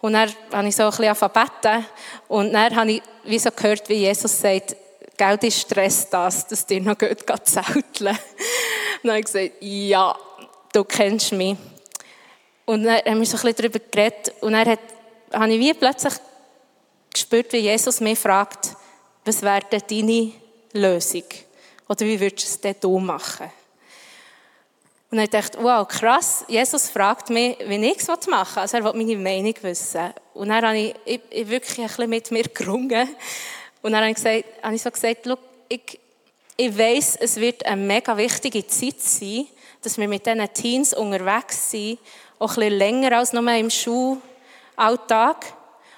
Und 0.00 0.14
dann 0.14 0.32
habe 0.52 0.68
ich 0.68 0.76
so 0.76 0.84
ein 0.84 0.90
bisschen 0.90 1.08
angefangen. 1.08 1.86
Und 2.28 2.52
dann 2.52 2.74
habe 2.74 2.92
ich 2.92 3.02
wie 3.24 3.38
so 3.38 3.50
gehört, 3.50 3.88
wie 3.88 3.94
Jesus 3.94 4.40
sagt, 4.40 4.76
Geld 5.16 5.44
ist 5.44 5.60
Stress 5.60 6.08
das, 6.08 6.46
dass 6.46 6.64
dir 6.66 6.80
noch 6.80 6.96
gut 6.96 7.26
geht 7.26 7.46
zelteln. 7.46 8.16
Und 8.16 9.02
dann 9.02 9.10
habe 9.10 9.18
ich 9.18 9.26
gesagt, 9.26 9.50
ja, 9.60 10.16
du 10.72 10.84
kennst 10.84 11.32
mich. 11.32 11.56
Und 12.64 12.84
dann 12.84 12.96
haben 13.04 13.18
wir 13.18 13.26
so 13.26 13.36
ein 13.36 13.42
bisschen 13.42 13.56
darüber 13.56 13.78
geredet. 13.78 14.32
Und 14.40 14.52
dann 14.52 14.78
habe 15.32 15.52
ich 15.52 15.60
wie 15.60 15.74
plötzlich 15.74 16.14
gespürt, 17.16 17.52
wie 17.52 17.58
Jesus 17.58 18.00
mich 18.00 18.18
fragt, 18.18 18.76
was 19.24 19.42
wäre 19.42 19.62
denn 19.70 19.82
deine 19.88 20.32
Lösung? 20.72 21.24
Oder 21.88 22.06
wie 22.06 22.20
würdest 22.20 22.62
du 22.62 22.68
es 22.68 22.76
denn 22.76 23.04
machen? 23.04 23.50
Und 25.10 25.20
ich 25.20 25.30
dachte, 25.30 25.58
wow, 25.62 25.86
krass, 25.86 26.44
Jesus 26.48 26.90
fragt 26.90 27.30
mich, 27.30 27.56
wie 27.66 27.86
ich 27.86 27.98
es 27.98 28.08
machen 28.08 28.56
will. 28.56 28.62
Also 28.62 28.76
er 28.76 28.84
will 28.84 28.92
meine 28.92 29.16
Meinung 29.16 29.54
wissen. 29.62 30.12
Und 30.34 30.48
dann 30.48 30.64
habe 30.64 30.76
ich, 30.76 30.94
ich, 31.04 31.20
ich 31.30 31.48
wirklich 31.48 31.78
ein 31.78 31.86
bisschen 31.86 32.10
mit 32.10 32.30
mir 32.32 32.42
gerungen. 32.42 33.08
Und 33.82 33.92
dann 33.92 34.02
habe 34.02 34.10
ich, 34.10 34.16
gesagt, 34.16 34.44
habe 34.62 34.74
ich 34.74 34.82
so 34.82 34.90
gesagt, 34.90 35.28
ich, 35.68 36.00
ich 36.56 36.78
weiss, 36.78 37.16
es 37.16 37.36
wird 37.36 37.64
eine 37.64 37.80
mega 37.80 38.16
wichtige 38.16 38.66
Zeit 38.66 39.00
sein, 39.00 39.46
dass 39.80 39.96
wir 39.96 40.08
mit 40.08 40.26
diesen 40.26 40.52
Teens 40.52 40.92
unterwegs 40.92 41.70
sind, 41.70 41.98
auch 42.38 42.50
ein 42.50 42.56
bisschen 42.56 42.78
länger 42.78 43.18
als 43.18 43.32
nur 43.32 43.48
im 43.52 43.70
Schulalltag. 43.70 45.55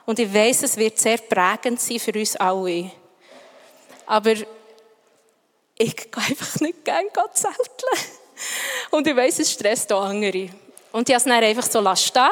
Und 0.09 0.19
ich 0.19 0.33
weiß, 0.33 0.63
es 0.63 0.79
wird 0.79 0.99
sehr 0.99 1.19
prägend 1.19 1.79
sein 1.79 1.99
für 1.99 2.19
uns 2.19 2.35
alle. 2.37 2.91
Aber 4.07 4.33
ich 4.33 4.47
gehe 5.97 6.09
einfach 6.15 6.61
nicht 6.61 6.83
gerne 6.83 7.11
zelteln. 7.35 8.07
Und 8.91 9.07
ich 9.07 9.15
weiß, 9.15 9.41
es 9.41 9.53
stresst 9.53 9.93
auch 9.93 10.05
andere. 10.05 10.49
Und 10.93 11.11
ich 11.11 11.15
habe 11.15 11.19
es 11.19 11.25
dann 11.25 11.33
einfach 11.33 11.71
so 11.71 11.95
stehen 11.95 12.31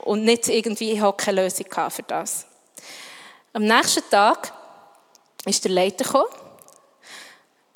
und 0.00 0.24
nicht 0.24 0.48
irgendwie, 0.48 0.90
ich 0.90 1.00
habe 1.00 1.16
keine 1.16 1.44
Lösung 1.44 1.66
für 1.90 2.02
das. 2.02 2.44
Am 3.52 3.62
nächsten 3.62 4.10
Tag 4.10 4.52
ist 5.44 5.64
der 5.64 5.70
Leiter 5.70 6.02
gekommen. 6.02 6.26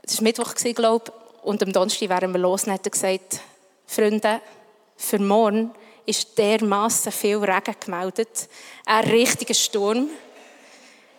Es 0.02 0.16
war 0.16 0.24
Mittwoch, 0.24 0.56
glaube 0.56 1.04
ich. 1.06 1.44
Und 1.44 1.62
am 1.62 1.72
Donnerstag 1.72 2.08
wären 2.08 2.32
wir 2.32 2.40
los 2.40 2.64
und 2.64 2.72
hat 2.72 2.84
er 2.84 2.90
gesagt, 2.90 3.38
Freunde, 3.86 4.40
für 4.96 5.20
morgen 5.20 5.72
ist 6.06 6.37
dermaßen 6.37 7.12
viel 7.12 7.38
Regen 7.38 7.76
gemeldet. 7.78 8.49
Ein 8.85 9.04
richtiger 9.09 9.54
Sturm. 9.54 10.09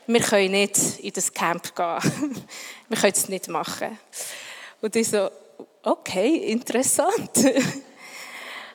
Wir 0.05 0.19
können 0.19 0.51
nicht 0.51 0.99
in 0.99 1.13
das 1.13 1.33
Camp 1.33 1.75
gehen. 1.75 2.45
wir 2.89 2.97
können 2.97 3.13
es 3.13 3.29
nicht 3.29 3.47
machen. 3.47 3.97
Und 4.81 4.95
ich 4.95 5.07
so, 5.07 5.29
okay, 5.83 6.35
interessant. 6.51 7.31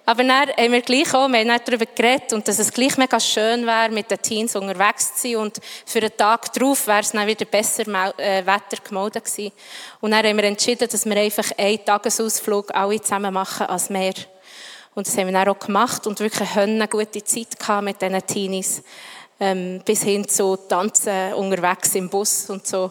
Aber 0.09 0.25
dann 0.25 0.49
haben 0.49 0.73
wir 0.73 0.81
gleich 0.81 1.13
auch, 1.13 1.29
wir 1.29 1.41
haben 1.41 1.61
darüber 1.67 1.85
geredet 1.85 2.33
und 2.33 2.49
dass 2.49 2.59
es 2.59 2.73
gleich 2.73 2.97
mega 2.97 3.21
schön 3.21 3.67
wäre, 3.67 3.91
mit 3.91 4.11
den 4.11 4.23
Teens 4.23 4.57
unterwegs 4.57 5.17
zu 5.17 5.29
sein 5.29 5.37
und 5.37 5.59
für 5.85 5.99
einen 5.99 6.17
Tag 6.17 6.51
drauf 6.55 6.87
wäre 6.87 7.01
es 7.01 7.11
dann 7.11 7.27
wieder 7.27 7.45
besser 7.45 7.83
äh, 8.17 8.47
Wetter 8.47 8.83
gemeldet 8.83 9.27
gewesen. 9.27 9.53
Und 10.01 10.13
dann 10.13 10.25
haben 10.25 10.39
wir 10.39 10.45
entschieden, 10.45 10.89
dass 10.89 11.05
wir 11.05 11.15
einfach 11.15 11.53
einen 11.59 11.85
Tagesausflug 11.85 12.75
alle 12.75 13.03
zusammen 13.03 13.35
machen 13.35 13.67
als 13.67 13.91
Meer. 13.91 14.15
Und 14.99 15.07
das 15.07 15.17
haben 15.17 15.27
wir 15.27 15.33
dann 15.33 15.47
auch 15.47 15.61
gemacht 15.61 16.09
und 16.09 16.19
wirklich 16.19 16.57
eine 16.57 16.89
gute 16.89 17.23
Zeit 17.23 17.57
gehabt 17.57 17.85
mit 17.85 18.03
diesen 18.03 18.27
Teenies 18.27 18.83
ähm, 19.39 19.81
bis 19.85 20.03
hin 20.03 20.27
zu 20.27 20.57
Tanzen 20.57 21.35
unterwegs 21.35 21.95
im 21.95 22.11
Bus 22.11 22.51
und 22.51 22.67
so. 22.67 22.91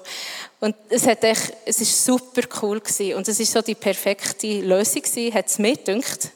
Und 0.62 0.74
es 0.88 1.06
hat 1.06 1.22
echt, 1.26 1.52
es 1.66 1.82
ist 1.82 2.06
super 2.06 2.44
cool 2.62 2.80
gewesen. 2.80 3.16
Und 3.16 3.28
es 3.28 3.42
ist 3.42 3.52
so 3.52 3.62
die 3.62 3.76
perfekte 3.76 4.62
Lösung 4.62 5.02
gewesen, 5.02 5.34
hat 5.34 5.48
es 5.48 5.60
mir 5.60 5.76
gedacht. 5.76 6.32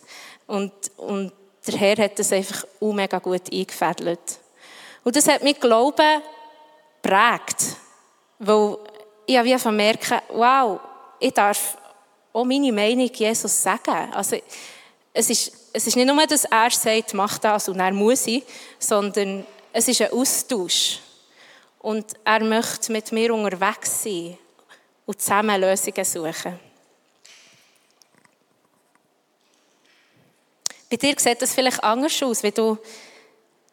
Und, 0.46 0.74
und 0.98 1.32
der 1.66 1.80
Herr 1.80 2.04
hat 2.04 2.20
das 2.20 2.34
einfach 2.34 2.66
auch 2.82 2.92
mega 2.92 3.20
gut 3.20 3.50
eingefädelt. 3.50 4.20
Und 5.06 5.16
das 5.16 5.25
hat 5.30 5.42
mich 5.42 5.58
Glauben 5.58 6.22
prägt. 7.01 7.78
Weil 8.40 8.78
ich 9.25 9.38
habe 9.38 9.48
wie 9.48 9.72
merken, 9.72 10.20
wow, 10.34 10.82
ich 11.18 11.32
darf 11.32 11.78
auch 12.34 12.44
meine 12.44 12.74
Meinung 12.74 13.10
Jesus 13.13 13.63
sagen. 13.63 14.12
Also, 14.12 14.36
es 15.13 15.30
ist, 15.30 15.61
es 15.74 15.88
ist 15.88 15.96
nicht 15.96 16.08
nur, 16.08 16.25
dass 16.28 16.46
er 16.46 16.70
sagt, 16.70 17.13
mach 17.13 17.38
das 17.38 17.70
und 17.70 17.80
er 17.80 17.92
muss 17.92 18.28
ich, 18.28 18.44
sondern 18.80 19.46
es 19.72 19.88
ist 19.88 20.01
ein 20.01 20.12
Austausch. 20.12 21.00
Und 21.80 22.13
er 22.24 22.44
möchte 22.44 22.92
mit 22.92 23.12
mir 23.12 23.34
unterwegs 23.34 24.04
sein 24.04 24.38
und 25.06 25.22
zusammen 25.22 25.60
Lösungen 25.60 26.06
suchen. 26.06 26.60
Bei 30.90 30.98
dir 30.98 31.16
sieht 31.18 31.42
das 31.42 31.54
vielleicht 31.54 31.84
anders 31.84 32.22
aus, 32.22 32.44
wie 32.44 32.51
du 32.51 32.78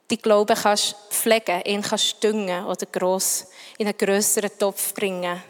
die 0.09 0.19
Glauben 0.19 0.57
kannst 0.57 0.95
pflegen, 1.11 1.61
ihn 1.62 1.83
kannst 1.83 2.23
düngen 2.23 2.64
oder 2.64 2.87
gross 2.87 3.47
in 3.76 3.88
einen 3.88 3.99
grösseren 3.99 4.57
Topf 4.57 4.95
bringen. 4.95 5.43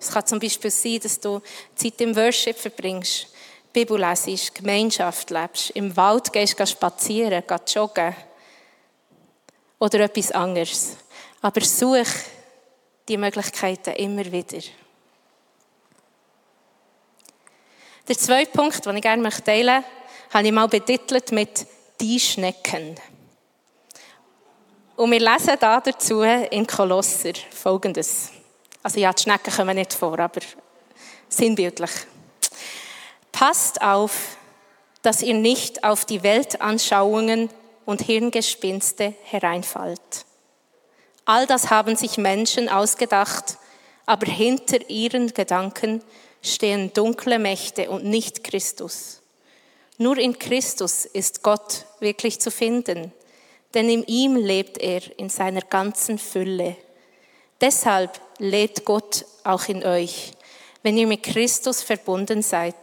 Es 0.00 0.10
kann 0.10 0.26
zum 0.26 0.38
Beispiel 0.38 0.70
sein, 0.70 1.00
dass 1.00 1.18
du 1.18 1.42
Zeit 1.74 2.00
im 2.00 2.14
Worship 2.14 2.56
verbringst, 2.56 3.26
Bibel 3.74 3.98
lesest, 3.98 4.54
Gemeinschaft 4.54 5.30
lebst, 5.30 5.70
im 5.70 5.94
Wald 5.96 6.32
gehst, 6.32 6.56
gehst 6.56 6.72
spazieren, 6.72 7.42
gehst 7.46 7.74
joggen 7.74 8.14
oder 9.80 10.00
etwas 10.00 10.30
anderes. 10.30 10.96
Aber 11.42 11.60
such 11.60 12.06
die 13.08 13.16
Möglichkeiten 13.16 13.94
immer 13.96 14.24
wieder. 14.30 14.62
Der 18.06 18.16
zweite 18.16 18.52
Punkt, 18.52 18.86
den 18.86 18.96
ich 18.96 19.02
gerne 19.02 19.28
teilen 19.30 19.66
möchte, 19.66 19.84
habe 20.32 20.46
ich 20.46 20.52
mal 20.52 20.68
betitelt 20.68 21.32
mit 21.32 21.66
Die 22.00 22.20
Schnecken. 22.20 22.94
Und 24.94 25.10
wir 25.10 25.18
lesen 25.20 25.56
da 25.58 25.80
dazu 25.80 26.22
in 26.22 26.66
Kolosser 26.66 27.32
folgendes. 27.50 28.30
Also 28.84 29.00
ja, 29.00 29.12
die 29.12 29.22
Schnecken 29.22 29.52
kommen 29.52 29.76
nicht 29.76 29.94
vor, 29.94 30.16
aber 30.18 30.40
sinnbildlich. 31.28 31.90
Passt 33.34 33.82
auf, 33.82 34.36
dass 35.02 35.20
ihr 35.20 35.34
nicht 35.34 35.82
auf 35.82 36.04
die 36.04 36.22
Weltanschauungen 36.22 37.50
und 37.84 38.00
Hirngespinste 38.00 39.12
hereinfallt. 39.24 40.24
All 41.24 41.44
das 41.48 41.68
haben 41.68 41.96
sich 41.96 42.16
Menschen 42.16 42.68
ausgedacht, 42.68 43.58
aber 44.06 44.30
hinter 44.30 44.88
ihren 44.88 45.34
Gedanken 45.34 46.00
stehen 46.42 46.92
dunkle 46.92 47.40
Mächte 47.40 47.90
und 47.90 48.04
nicht 48.04 48.44
Christus. 48.44 49.20
Nur 49.98 50.16
in 50.16 50.38
Christus 50.38 51.04
ist 51.04 51.42
Gott 51.42 51.86
wirklich 51.98 52.40
zu 52.40 52.52
finden, 52.52 53.12
denn 53.74 53.90
in 53.90 54.04
ihm 54.04 54.36
lebt 54.36 54.78
er 54.78 55.00
in 55.18 55.28
seiner 55.28 55.62
ganzen 55.62 56.20
Fülle. 56.20 56.76
Deshalb 57.60 58.20
lebt 58.38 58.84
Gott 58.84 59.24
auch 59.42 59.66
in 59.66 59.84
euch, 59.84 60.30
wenn 60.84 60.96
ihr 60.96 61.08
mit 61.08 61.24
Christus 61.24 61.82
verbunden 61.82 62.40
seid. 62.40 62.76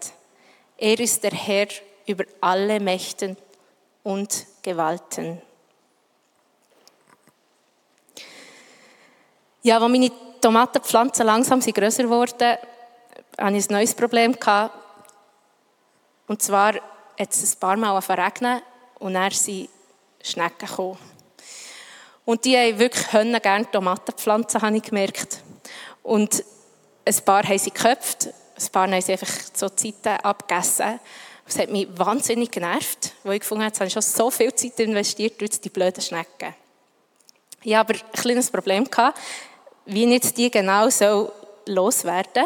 Er 0.84 1.00
ist 1.00 1.24
der 1.24 1.34
Herr 1.34 1.68
über 2.08 2.24
alle 2.42 2.80
Mächte 2.80 3.38
und 4.02 4.48
Gewalten. 4.64 5.40
Ja, 9.62 9.78
als 9.78 9.92
meine 9.92 10.12
Tomatenpflanzen 10.42 11.28
langsam 11.28 11.60
größer 11.60 12.10
wurden, 12.10 12.58
hatte 13.38 13.56
ich 13.58 13.70
ein 13.70 13.74
neues 13.74 13.94
Problem. 13.94 14.36
Und 16.26 16.42
zwar 16.42 16.74
hat 16.74 17.30
es 17.30 17.54
ein 17.54 17.60
paar 17.60 17.78
Mal 17.78 18.00
regnen 18.00 18.64
und 18.98 19.14
dann 19.14 19.30
sind 19.30 19.70
Schnecken 20.24 20.68
gekommen. 20.68 20.98
Und 22.26 22.44
die 22.44 22.58
haben 22.58 22.80
wirklich 22.80 23.08
gerne 23.08 23.70
Tomaten 23.70 24.14
pflanzen, 24.14 24.60
habe 24.64 24.78
ich 24.78 24.82
gemerkt. 24.82 25.44
Und 26.02 26.44
ein 27.06 27.16
paar 27.24 27.44
haben 27.44 27.60
sie 27.60 27.70
geköpft, 27.70 28.30
ein 28.68 28.72
paar 28.72 28.92
haben 28.92 29.02
sie 29.02 29.14
einfach 29.14 29.34
so 29.54 29.70
Zeiten 29.70 30.24
abgegessen. 30.24 31.00
Das 31.46 31.60
hat 31.60 31.70
mich 31.70 31.88
wahnsinnig 31.98 32.52
genervt, 32.52 33.14
weil 33.24 33.34
ich 33.34 33.40
gefunden 33.42 33.64
habe, 33.64 33.72
jetzt 33.72 33.80
habe 33.80 33.88
ich 33.88 33.94
schon 33.94 34.02
so 34.02 34.32
viel 34.32 34.54
Zeit 34.54 34.80
investiert 34.80 35.40
durch 35.42 35.60
die 35.60 35.70
blöden 35.70 36.02
Schnecken. 36.02 36.54
Ich 37.64 37.76
hatte 37.76 37.94
aber 37.94 38.00
ein 38.00 38.12
kleines 38.14 38.50
Problem, 38.50 38.88
wie 39.86 40.06
jetzt 40.06 40.38
die 40.38 40.50
genau 40.50 40.90
so 40.90 41.32
loswerden 41.66 42.46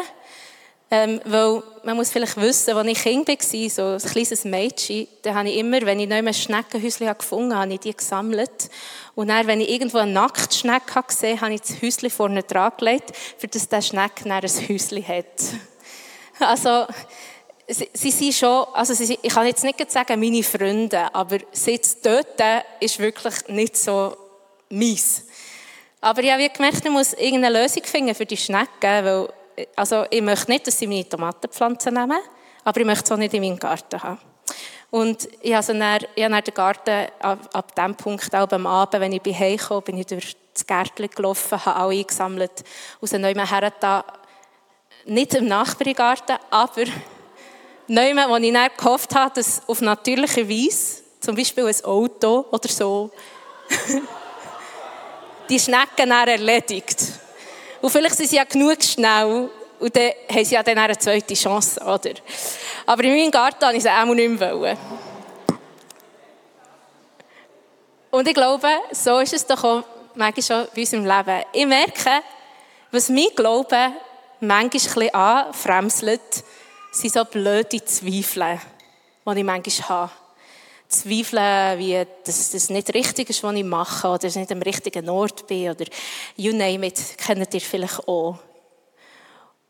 Ähm, 0.88 1.20
weil 1.24 1.64
man 1.82 1.96
muss 1.96 2.10
vielleicht 2.10 2.36
wissen, 2.36 2.76
als 2.76 2.86
ich 2.86 3.02
Kind 3.02 3.26
war, 3.26 3.68
so 3.68 3.82
ein 3.82 4.12
kleines 4.12 4.44
Mädchen, 4.44 5.08
da 5.22 5.34
habe 5.34 5.48
ich 5.48 5.56
immer, 5.56 5.80
wenn 5.82 5.98
ich 5.98 6.08
noch 6.08 6.16
ein 6.16 6.32
Schneckenhäuschen 6.32 7.08
gefunden 7.18 7.52
habe, 7.54 7.62
habe 7.62 7.74
ich 7.74 7.80
die 7.80 7.96
gesammelt. 7.96 8.70
Und 9.16 9.28
dann, 9.28 9.48
wenn 9.48 9.60
ich 9.60 9.68
irgendwo 9.68 9.98
eine 9.98 10.12
Nacktschnecke 10.12 11.02
gesehen 11.02 11.40
habe, 11.40 11.46
habe 11.46 11.54
ich 11.54 11.62
das 11.62 11.82
Häuschen 11.82 12.10
vorne 12.10 12.44
dran 12.44 12.72
gelegt, 12.78 13.16
für 13.36 13.48
das 13.48 13.68
der 13.68 13.82
Schneck 13.82 14.22
dann 14.22 14.32
ein 14.32 14.42
Häuschen 14.42 15.08
hat. 15.08 15.42
Also, 16.38 16.86
sie, 17.68 17.88
sie 17.92 18.10
sind 18.10 18.34
schon, 18.34 18.66
also 18.74 18.94
sie, 18.94 19.18
ich 19.20 19.32
kann 19.32 19.46
jetzt 19.46 19.64
nicht 19.64 19.90
sagen, 19.90 20.20
meine 20.20 20.42
Freunde, 20.42 21.14
aber 21.14 21.38
sitzt 21.52 22.04
dort 22.04 22.42
ist 22.80 22.98
wirklich 22.98 23.34
nicht 23.48 23.76
so 23.76 24.16
mies. 24.68 25.24
Aber 26.00 26.22
ich 26.22 26.30
habe 26.30 26.48
gemerkt, 26.48 26.84
ich 26.84 26.90
muss 26.90 27.14
irgendeine 27.14 27.62
Lösung 27.62 27.82
finden 27.84 28.14
für 28.14 28.26
die 28.26 28.36
Schnecken, 28.36 28.68
weil 28.82 29.28
also 29.74 30.04
ich 30.10 30.22
möchte 30.22 30.50
nicht, 30.50 30.66
dass 30.66 30.78
sie 30.78 30.86
meine 30.86 31.08
Tomatenpflanzen 31.08 31.94
nehmen, 31.94 32.18
aber 32.64 32.80
ich 32.80 32.86
möchte 32.86 33.04
es 33.04 33.12
auch 33.12 33.16
nicht 33.16 33.34
in 33.34 33.42
meinem 33.42 33.58
Garten 33.58 34.02
haben. 34.02 34.18
Und 34.90 35.28
ich 35.42 35.54
habe, 35.54 35.66
dann, 35.66 35.98
ich 36.14 36.22
habe 36.22 36.32
dann 36.32 36.44
den 36.44 36.54
Garten 36.54 37.08
ab, 37.20 37.48
ab 37.52 37.74
diesem 37.74 37.94
Punkt 37.96 38.34
auch 38.34 38.50
am 38.50 38.66
Abend, 38.66 39.00
wenn 39.00 39.12
ich 39.12 39.22
bei 39.22 39.32
Hause 39.32 39.56
kam, 39.56 39.82
bin 39.82 39.98
ich 39.98 40.06
durch 40.06 40.36
das 40.54 40.66
Gärtchen 40.66 41.10
gelaufen, 41.10 41.64
habe 41.64 41.76
alle 41.76 41.98
eingesammelt, 41.98 42.64
aus 43.00 43.12
einem 43.12 43.22
neuen 43.22 43.48
Herren 43.48 43.72
nicht 45.06 45.34
im 45.34 45.46
Nachbargarten, 45.46 46.36
aber 46.50 46.84
Neumann, 47.86 48.28
wo 48.30 48.36
ich 48.36 48.52
dann 48.52 48.70
gehofft 48.76 49.14
habe, 49.14 49.34
dass 49.34 49.62
auf 49.66 49.80
natürliche 49.80 50.48
Weise, 50.48 51.02
zum 51.20 51.36
Beispiel 51.36 51.66
ein 51.66 51.84
Auto 51.84 52.44
oder 52.50 52.68
so, 52.68 53.10
die 55.48 55.58
Schnecken 55.58 56.10
dann 56.10 56.28
erledigt. 56.28 56.96
Und 57.80 57.90
vielleicht 57.90 58.16
sind 58.16 58.28
sie 58.28 58.36
ja 58.36 58.44
genug 58.44 58.82
schnell 58.82 59.48
und 59.78 59.94
dann 59.94 60.10
haben 60.30 60.44
sie 60.44 60.54
ja 60.54 60.62
dann 60.62 60.78
eine 60.78 60.98
zweite 60.98 61.34
Chance, 61.34 61.80
oder? 61.80 62.14
Aber 62.86 63.04
in 63.04 63.14
meinem 63.14 63.30
Garten 63.30 63.62
wollte 63.62 63.76
ich 63.76 63.82
sie 63.82 63.90
auch 63.90 64.04
nicht 64.06 64.40
mehr. 64.40 64.76
Und 68.10 68.26
ich 68.26 68.34
glaube, 68.34 68.68
so 68.92 69.18
ist 69.18 69.34
es 69.34 69.46
doch 69.46 69.62
auch 69.62 69.82
manchmal 70.14 70.42
schon 70.42 70.68
bei 70.74 70.80
unserem 70.80 71.04
Leben. 71.04 71.44
Ich 71.52 71.66
merke, 71.66 72.22
was 72.90 73.08
mein 73.08 73.26
Glaube 73.34 73.92
manchmal 74.40 75.10
anfremselt, 75.10 76.44
sind 76.92 77.12
so 77.12 77.24
blöde 77.24 77.84
Zweifel, 77.84 78.60
die 79.26 79.38
ich 79.38 79.44
manchmal 79.44 79.88
habe. 79.88 80.12
Zweifeln, 80.88 81.78
wie 81.78 82.06
dass 82.24 82.50
das 82.52 82.70
nicht 82.70 82.94
richtig 82.94 83.30
ist, 83.30 83.42
was 83.42 83.54
ich 83.54 83.64
mache, 83.64 84.08
oder 84.08 84.18
dass 84.18 84.36
ich 84.36 84.40
nicht 84.40 84.52
am 84.52 84.62
richtigen 84.62 85.08
Ort 85.08 85.46
bin, 85.46 85.70
oder 85.70 85.84
you 86.36 86.52
name 86.52 86.86
it, 86.86 87.18
kennt 87.18 87.52
ihr 87.52 87.60
vielleicht 87.60 88.06
auch. 88.06 88.38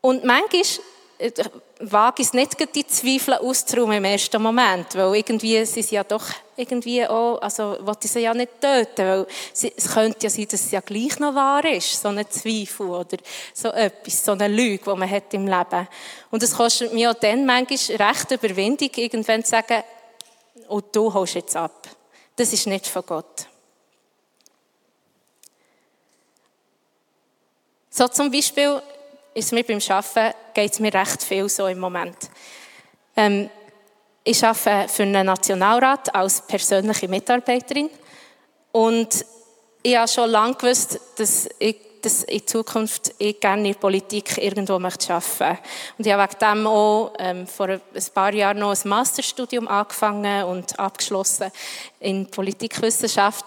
Und 0.01 0.23
manchmal 0.23 0.61
wage 1.79 2.21
ich 2.21 2.27
es 2.27 2.33
nicht, 2.33 2.75
die 2.75 2.85
Zweifel 2.85 3.35
auszuräumen 3.35 3.97
im 3.97 4.05
ersten 4.05 4.41
Moment, 4.41 4.95
weil 4.95 5.15
irgendwie 5.15 5.65
sie 5.65 5.81
ja 5.95 6.03
doch 6.03 6.25
irgendwie 6.55 7.05
auch, 7.07 7.39
also 7.41 7.77
wollte 7.81 8.07
sie 8.07 8.19
ja 8.19 8.33
nicht 8.33 8.61
töten, 8.61 9.07
weil 9.07 9.27
es 9.51 9.93
könnte 9.93 10.23
ja 10.23 10.29
sein, 10.29 10.47
dass 10.49 10.61
es 10.61 10.71
ja 10.71 10.79
gleich 10.79 11.19
noch 11.19 11.33
wahr 11.33 11.65
ist, 11.65 12.01
so 12.01 12.09
ein 12.09 12.25
Zweifel 12.29 12.87
oder 12.87 13.17
so 13.53 13.69
etwas, 13.69 14.25
so 14.25 14.33
eine 14.33 14.47
Lüge, 14.47 14.91
die 14.91 14.97
man 14.97 15.09
hat 15.09 15.33
im 15.33 15.47
Leben. 15.47 15.87
Und 16.29 16.43
es 16.43 16.55
kostet 16.55 16.93
mir 16.93 17.11
auch 17.11 17.15
dann 17.15 17.45
manchmal 17.45 18.09
recht 18.09 18.31
Überwindung, 18.31 18.89
irgendwann 18.95 19.43
zu 19.43 19.51
sagen, 19.51 19.83
und 20.67 20.95
du 20.95 21.13
holst 21.13 21.35
jetzt 21.35 21.55
ab. 21.55 21.87
Das 22.35 22.53
ist 22.53 22.67
nicht 22.67 22.87
von 22.87 23.03
Gott. 23.05 23.47
So 27.89 28.07
zum 28.07 28.29
Beispiel 28.29 28.81
ist 29.37 29.53
mir 29.53 29.63
beim 29.63 29.79
Arbeiten 29.87 30.35
geht 30.53 30.73
es 30.73 30.79
mir 30.79 30.91
recht 30.91 31.21
viel 31.21 31.47
so 31.47 31.67
im 31.67 31.79
Moment. 31.79 32.17
Ähm, 33.15 33.49
ich 34.23 34.43
arbeite 34.43 34.89
für 34.89 35.03
einen 35.03 35.27
Nationalrat 35.27 36.13
als 36.13 36.41
persönliche 36.41 37.07
Mitarbeiterin 37.07 37.89
und 38.71 39.25
ich 39.83 39.95
habe 39.95 40.07
schon 40.07 40.29
lange 40.31 40.55
gewusst, 40.55 40.99
dass 41.17 41.47
ich 41.59 41.77
dass 42.01 42.23
in 42.23 42.45
Zukunft 42.45 43.15
ich 43.17 43.39
gerne 43.39 43.67
in 43.69 43.73
der 43.73 43.79
Politik 43.79 44.37
irgendwo 44.37 44.77
möchte 44.77 45.13
arbeiten 45.13 45.57
Und 45.97 46.05
ich 46.05 46.13
habe 46.13 46.23
wegen 46.23 46.39
dem 46.39 46.67
auch 46.67 47.11
ähm, 47.17 47.47
vor 47.47 47.69
ein 47.69 47.81
paar 48.13 48.33
Jahren 48.33 48.59
noch 48.59 48.71
ein 48.71 48.89
Masterstudium 48.89 49.67
angefangen 49.67 50.43
und 50.43 50.79
abgeschlossen 50.79 51.51
in 51.99 52.27
Politikwissenschaft 52.27 53.45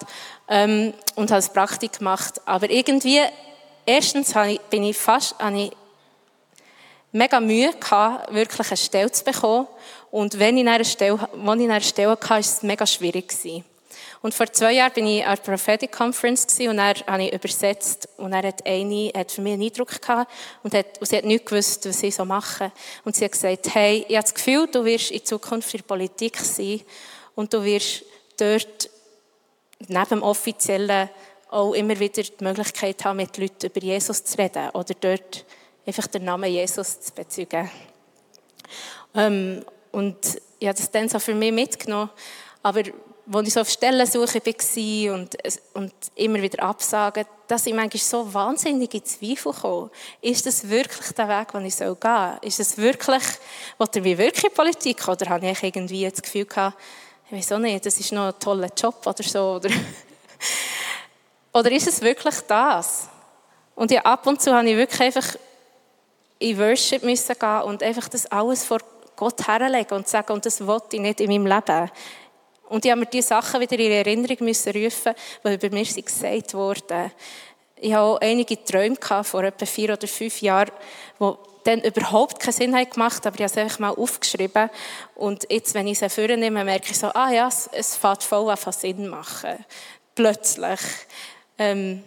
ähm, 0.49 0.93
und 1.15 1.31
habe 1.31 1.43
ein 1.43 1.53
Praktik 1.53 1.99
gemacht. 1.99 2.41
Aber 2.45 2.69
irgendwie, 2.69 3.21
erstens 3.87 4.35
ich, 4.35 4.61
bin 4.63 4.83
ich 4.83 4.97
fast, 4.97 5.39
habe 5.39 5.59
ich 5.59 5.73
mega 7.13 7.41
Mühe 7.41 7.73
gehabt, 7.73 8.33
wirklich 8.33 8.69
eine 8.69 8.77
Stelle 8.77 9.11
zu 9.11 9.25
bekommen. 9.25 9.67
Und 10.11 10.39
wenn 10.39 10.57
ich 10.57 10.69
eine 10.69 10.85
Stelle, 10.85 11.19
wenn 11.35 11.61
ich 11.61 11.71
eine 11.71 11.81
Stelle 11.81 12.11
hatte, 12.11 12.31
war 12.31 12.39
es 12.39 12.63
mega 12.63 12.87
schwierig 12.87 13.29
gewesen. 13.29 13.65
Und 14.23 14.35
vor 14.35 14.53
zwei 14.53 14.73
Jahren 14.73 14.93
bin 14.93 15.07
ich 15.07 15.25
an 15.25 15.37
der 15.37 15.43
Prophetic 15.43 15.93
Conference 15.93 16.47
und 16.61 16.77
dann 16.77 16.95
habe 17.07 17.25
ich 17.25 17.33
übersetzt 17.33 18.07
und 18.19 18.33
er 18.35 18.49
hat 18.49 18.67
eine, 18.67 19.11
hat 19.17 19.33
für 19.33 19.41
mich 19.41 19.55
einen 19.55 19.63
Eindruck 19.63 20.01
gehabt 20.01 20.31
und, 20.63 20.75
hat, 20.75 20.99
und 21.01 21.07
sie 21.07 21.17
hat 21.17 21.25
nicht 21.25 21.47
gewusst, 21.47 21.89
was 21.89 22.01
sie 22.01 22.11
so 22.11 22.27
machen. 22.27 22.71
Und 23.05 23.17
sie 23.17 23.25
hat 23.25 23.33
gesagt, 23.33 23.75
hey, 23.75 24.05
ich 24.07 24.17
habe 24.17 24.25
das 24.25 24.35
Gefühl, 24.35 24.69
du 24.71 24.85
wirst 24.85 25.11
in 25.11 25.25
Zukunft 25.25 25.73
in 25.73 25.79
der 25.79 25.87
Politik 25.87 26.37
sein 26.39 26.83
und 27.35 27.53
du 27.53 27.65
wirst 27.65 28.05
dort 28.37 28.91
neben 29.89 30.09
dem 30.09 30.23
Offiziellen 30.23 31.09
auch 31.51 31.73
immer 31.73 31.99
wieder 31.99 32.23
die 32.23 32.45
Möglichkeit 32.45 33.03
haben, 33.05 33.17
mit 33.17 33.37
Leuten 33.39 33.67
über 33.67 33.81
Jesus 33.81 34.23
zu 34.23 34.37
reden 34.37 34.69
oder 34.71 34.95
dort 35.01 35.47
einfach 35.87 36.07
den 36.07 36.25
Namen 36.25 36.51
Jesus 36.51 37.01
zu 37.01 37.13
bezeugen. 37.13 37.71
Ähm, 39.15 39.65
und 39.93 40.17
ich 40.59 40.69
habe 40.69 40.79
das 40.79 40.91
dann 40.91 41.09
so 41.09 41.19
für 41.19 41.35
mich 41.35 41.53
mitgenommen. 41.53 42.11
Aber 42.63 42.83
als 43.33 43.49
ich 43.49 43.55
so 43.55 43.61
auf 43.61 43.69
Stellensuche 43.69 44.41
war 44.45 45.15
und, 45.15 45.37
und 45.75 45.93
immer 46.17 46.43
wieder 46.43 46.63
Absagen, 46.63 47.25
dass 47.47 47.67
ich 47.67 47.75
manchmal 47.75 48.01
so 48.01 48.33
wahnsinnige 48.33 49.03
Zweifel 49.03 49.53
komme. 49.53 49.91
Ist 50.21 50.47
das 50.47 50.69
wirklich 50.69 51.13
der 51.13 51.29
Weg, 51.29 51.53
den 51.53 51.67
ich 51.67 51.77
gehen 51.77 51.97
soll? 52.01 52.39
Ist 52.43 52.59
das 52.59 52.77
wirklich, 52.77 53.23
oder 53.79 54.05
wie 54.05 54.19
wirklich 54.19 54.53
Politik? 54.53 55.07
Oder 55.09 55.31
habe 55.31 55.49
ich 55.49 55.63
irgendwie 55.63 56.09
das 56.09 56.23
Gefühl 56.23 56.45
gehabt, 56.45 56.79
ich 57.27 57.37
weiß 57.37 57.53
auch 57.53 57.59
nicht, 57.59 57.87
das 57.87 57.99
ist 57.99 58.13
noch 58.13 58.29
ein 58.29 58.39
toller 58.39 58.71
Job 58.77 59.07
oder 59.07 59.23
so? 59.23 59.55
Oder, 59.55 59.71
oder 61.53 61.73
ist 61.73 61.87
es 61.87 62.01
wirklich 62.01 62.35
das? 62.47 63.09
Und 63.77 63.91
ja, 63.91 64.03
ab 64.03 64.27
und 64.27 64.43
zu 64.43 64.53
habe 64.53 64.69
ich 64.69 64.77
wirklich 64.77 65.01
einfach 65.01 65.37
in 66.41 66.59
Worship 66.59 67.05
müssen 67.05 67.37
gehen 67.39 67.63
und 67.63 67.83
einfach 67.83 68.09
das 68.09 68.27
alles 68.27 68.65
vor 68.65 68.81
Gott 69.15 69.47
herlegen 69.47 69.95
und 69.95 70.09
sagen, 70.09 70.33
und 70.33 70.45
das 70.45 70.67
wollte 70.67 70.97
ich 70.97 71.03
nicht 71.03 71.21
in 71.21 71.31
meinem 71.31 71.47
Leben. 71.47 71.91
Und 72.69 72.85
ich 72.85 72.91
habe 72.91 73.01
mir 73.01 73.07
diese 73.07 73.29
Sachen 73.29 73.61
wieder 73.61 73.79
in 73.79 73.93
Erinnerung 73.93 74.37
müssen 74.41 74.73
rufen, 74.73 75.13
weil 75.43 75.55
über 75.55 75.71
mir 75.71 75.85
sie 75.85 76.03
gesagt 76.03 76.55
wurden. 76.55 77.13
Ich 77.77 77.93
habe 77.93 78.07
auch 78.07 78.21
einige 78.21 78.63
Träume 78.65 78.97
gehabt, 78.97 79.29
vor 79.29 79.45
etwa 79.45 79.67
vier 79.67 79.93
oder 79.93 80.07
fünf 80.07 80.41
Jahren, 80.41 80.71
die 81.21 81.33
dann 81.65 81.81
überhaupt 81.83 82.41
keinen 82.41 82.53
Sinn 82.53 82.75
haben 82.75 82.89
gemacht, 82.89 83.27
aber 83.27 83.37
ich 83.37 83.43
habe 83.43 83.53
es 83.53 83.59
einfach 83.59 83.79
mal 83.79 83.91
aufgeschrieben. 83.91 84.71
Und 85.17 85.47
jetzt, 85.51 85.75
wenn 85.75 85.87
ich 85.89 85.99
sie 85.99 86.09
vornehme, 86.09 86.65
merke 86.65 86.91
ich 86.91 86.99
so, 86.99 87.09
ah 87.09 87.31
ja, 87.31 87.49
es, 87.49 87.69
es 87.73 87.97
fängt 87.97 88.23
voll 88.23 88.51
an 88.51 88.73
Sinn 88.73 89.09
machen. 89.09 89.65
Plötzlich. 90.15 90.81
Ähm, 91.59 92.05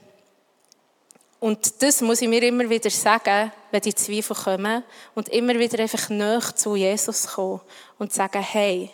und 1.44 1.82
das 1.82 2.02
muss 2.02 2.22
ich 2.22 2.30
mir 2.30 2.44
immer 2.44 2.70
wieder 2.70 2.90
sagen, 2.90 3.52
wenn 3.72 3.82
die 3.82 3.94
Zweifel 3.94 4.36
kommen. 4.36 4.84
Und 5.14 5.30
immer 5.30 5.56
wieder 5.60 5.80
einfach 5.80 6.10
näher 6.10 6.56
zu 6.56 6.76
Jesus 6.76 7.28
kommen 7.28 7.62
und 7.98 8.14
sagen, 8.14 8.42
hey, 8.42 8.92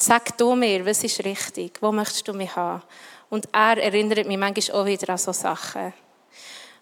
Sag 0.00 0.38
du 0.38 0.54
mir, 0.54 0.86
was 0.86 1.02
ist 1.02 1.24
richtig? 1.24 1.82
Wo 1.82 1.90
möchtest 1.90 2.28
du 2.28 2.32
mich 2.32 2.54
haben? 2.54 2.84
Und 3.30 3.48
er 3.52 3.78
erinnert 3.78 4.28
mich 4.28 4.38
manchmal 4.38 4.80
auch 4.80 4.86
wieder 4.86 5.08
an 5.08 5.18
solche 5.18 5.40
Sachen. 5.40 5.92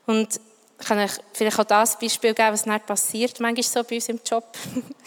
Und 0.04 0.38
ich 0.78 0.86
kann 0.86 0.98
euch 0.98 1.12
vielleicht 1.32 1.58
auch 1.58 1.64
das 1.64 1.98
Beispiel 1.98 2.34
geben, 2.34 2.52
was 2.52 2.66
nicht 2.66 2.84
passiert, 2.84 3.40
manchmal 3.40 3.62
so 3.62 3.82
bei 3.84 3.94
uns 3.94 4.10
im 4.10 4.20
Job. 4.22 4.44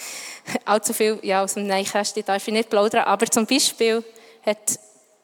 Allzu 0.66 0.92
viel 0.92 1.20
ja, 1.22 1.44
aus 1.44 1.54
dem 1.54 1.68
Neinkästchen 1.68 2.26
darf 2.26 2.48
ich 2.48 2.52
nicht 2.54 2.72
plaudern, 2.72 3.04
aber 3.04 3.28
zum 3.28 3.46
Beispiel 3.46 4.04
hat 4.44 4.80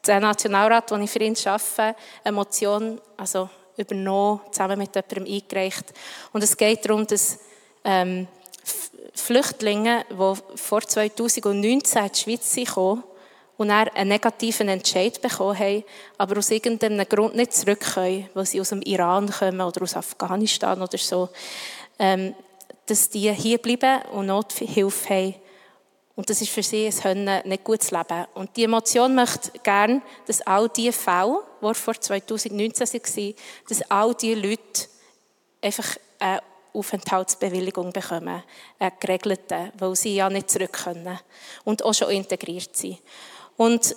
der 0.06 0.20
Nationalrat, 0.20 0.88
wo 0.92 0.94
ich 0.94 1.10
für 1.10 1.18
ihn 1.18 1.36
arbeite, 1.44 1.96
eine 2.22 2.32
Motion 2.36 3.00
also 3.16 3.50
übernommen, 3.76 4.40
zusammen 4.50 4.78
mit 4.78 4.94
jemandem 4.94 5.24
eingereicht. 5.24 5.92
Und 6.32 6.42
es 6.42 6.56
geht 6.56 6.84
darum, 6.84 7.06
dass 7.06 7.38
ähm, 7.84 8.26
Flüchtlinge, 9.14 10.04
die 10.10 10.56
vor 10.56 10.82
2019 10.82 12.02
in 12.02 12.12
die 12.12 12.18
Schweiz 12.18 12.74
kamen 12.74 13.02
und 13.56 13.68
dann 13.68 13.88
einen 13.88 14.10
negativen 14.10 14.68
Entscheid 14.68 15.20
bekommen 15.22 15.58
haben, 15.58 15.84
aber 16.18 16.38
aus 16.38 16.50
irgendeinem 16.50 17.08
Grund 17.08 17.36
nicht 17.36 17.54
zurück 17.54 17.96
weil 17.96 18.46
sie 18.46 18.60
aus 18.60 18.68
dem 18.68 18.82
Iran 18.82 19.30
kommen 19.30 19.60
oder 19.60 19.82
aus 19.82 19.96
Afghanistan 19.96 20.80
oder 20.80 20.98
so, 20.98 21.28
ähm, 21.98 22.34
dass 22.86 23.08
die 23.08 23.32
hier 23.32 23.58
bleiben 23.58 24.02
und 24.12 24.26
Nothilfe 24.26 25.08
haben. 25.08 25.34
Und 26.16 26.30
das 26.30 26.40
ist 26.40 26.50
für 26.50 26.62
sie 26.62 26.90
ein 27.04 27.42
nicht 27.44 27.62
gutes 27.62 27.90
Leben. 27.90 28.24
Und 28.34 28.56
die 28.56 28.64
Emotion 28.64 29.14
möchte 29.14 29.58
gerne, 29.58 30.00
dass 30.26 30.40
all 30.40 30.68
diese 30.70 30.92
Fälle, 30.92 31.42
die 31.62 31.74
vor 31.74 31.94
2019 32.00 32.88
waren, 32.88 33.34
dass 33.68 33.90
all 33.90 34.14
diese 34.14 34.40
Leute 34.40 34.88
einfach 35.60 35.96
eine 36.18 36.42
Aufenthaltsbewilligung 36.72 37.92
bekommen, 37.92 38.42
eine 38.78 38.92
geregelte, 38.98 39.72
weil 39.78 39.94
sie 39.94 40.16
ja 40.16 40.30
nicht 40.30 40.50
zurück 40.50 40.72
können 40.72 41.18
und 41.64 41.84
auch 41.84 41.94
schon 41.94 42.10
integriert 42.10 42.74
sind. 42.74 42.98
Und 43.58 43.94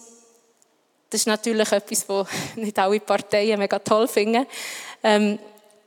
das 1.10 1.22
ist 1.22 1.28
natürlich 1.28 1.72
etwas, 1.72 2.08
was 2.08 2.28
nicht 2.56 2.78
alle 2.78 3.00
Parteien 3.00 3.60
mega 3.60 3.80
toll 3.80 4.08
finden. 4.10 4.46
Ähm, 5.04 5.40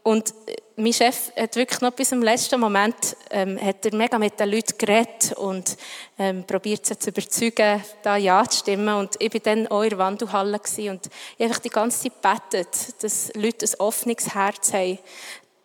und 0.02 0.34
mein 0.76 0.92
Chef 0.92 1.32
hat 1.36 1.56
wirklich 1.56 1.80
noch 1.80 1.92
bis 1.92 2.08
zum 2.08 2.22
letzten 2.22 2.60
Moment 2.60 3.16
ähm, 3.30 3.60
hat 3.60 3.84
er 3.84 3.94
mega 3.94 4.18
mit 4.18 4.38
den 4.38 4.50
Leuten 4.50 4.78
geredet 4.78 5.32
und 5.36 5.76
ähm, 6.18 6.44
probiert 6.44 6.86
sie 6.86 6.98
zu 6.98 7.10
überzeugen, 7.10 7.82
da 8.02 8.16
ja 8.16 8.44
zu 8.48 8.58
stimmen. 8.58 8.94
Und 8.94 9.16
ich 9.18 9.32
war 9.32 9.40
dann 9.40 9.66
auch 9.68 9.82
in 9.82 9.90
der 9.90 9.98
Wandelhalle 9.98 10.58
und 10.58 11.10
ich 11.38 11.44
einfach 11.44 11.58
die 11.58 11.68
ganze 11.68 12.02
Zeit 12.02 12.22
gebetet, 12.22 13.02
dass 13.02 13.32
Leute 13.34 13.66
ein 13.66 13.80
offenes 13.80 14.34
Herz 14.34 14.72
haben, 14.72 14.98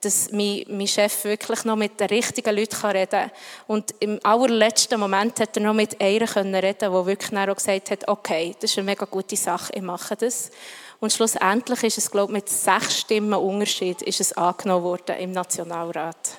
dass 0.02 0.32
mein, 0.32 0.64
mein 0.68 0.88
Chef 0.88 1.24
wirklich 1.24 1.66
noch 1.66 1.76
mit 1.76 2.00
den 2.00 2.08
richtigen 2.08 2.56
Leuten 2.56 2.86
reden 2.86 3.10
kann. 3.10 3.32
Und 3.66 3.96
im 4.00 4.20
allerletzten 4.24 5.00
Moment 5.00 5.40
hat 5.40 5.58
er 5.58 5.64
noch 5.64 5.74
mit 5.74 6.00
einer 6.00 6.22
reden 6.22 6.28
können, 6.28 6.62
die 6.80 7.06
wirklich 7.06 7.40
auch 7.40 7.56
gesagt 7.56 7.92
hat, 7.92 8.08
okay, 8.08 8.56
das 8.60 8.72
ist 8.72 8.78
eine 8.78 8.86
mega 8.86 9.06
gute 9.06 9.36
Sache, 9.36 9.74
ich 9.74 9.82
mache 9.82 10.16
das. 10.16 10.52
Und 11.00 11.14
schlussendlich 11.14 11.84
ist 11.84 11.98
es, 12.00 12.12
glaube 12.12 12.32
ich, 12.32 12.42
mit 12.42 12.50
sechs 12.50 13.02
Stimmen 13.02 13.34
Unterschied 13.34 14.02
ist 14.02 14.20
es 14.20 14.34
angenommen 14.34 14.84
worden 14.84 15.18
im 15.18 15.32
Nationalrat. 15.32 16.38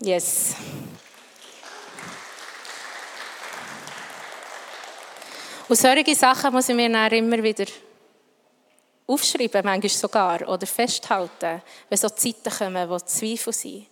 Yes. 0.00 0.54
Und 5.68 5.76
solche 5.76 6.14
Sachen 6.14 6.52
muss 6.52 6.68
ich 6.68 6.74
mir 6.74 6.90
dann 6.90 7.12
immer 7.12 7.42
wieder 7.42 7.66
aufschreiben, 9.06 9.64
manchmal 9.64 9.90
sogar, 9.90 10.48
oder 10.48 10.66
festhalten, 10.66 11.62
wenn 11.88 11.98
so 11.98 12.08
Zeiten 12.08 12.50
kommen, 12.50 12.88
wo 12.88 12.98
Zweifel 12.98 13.52
sind. 13.52 13.86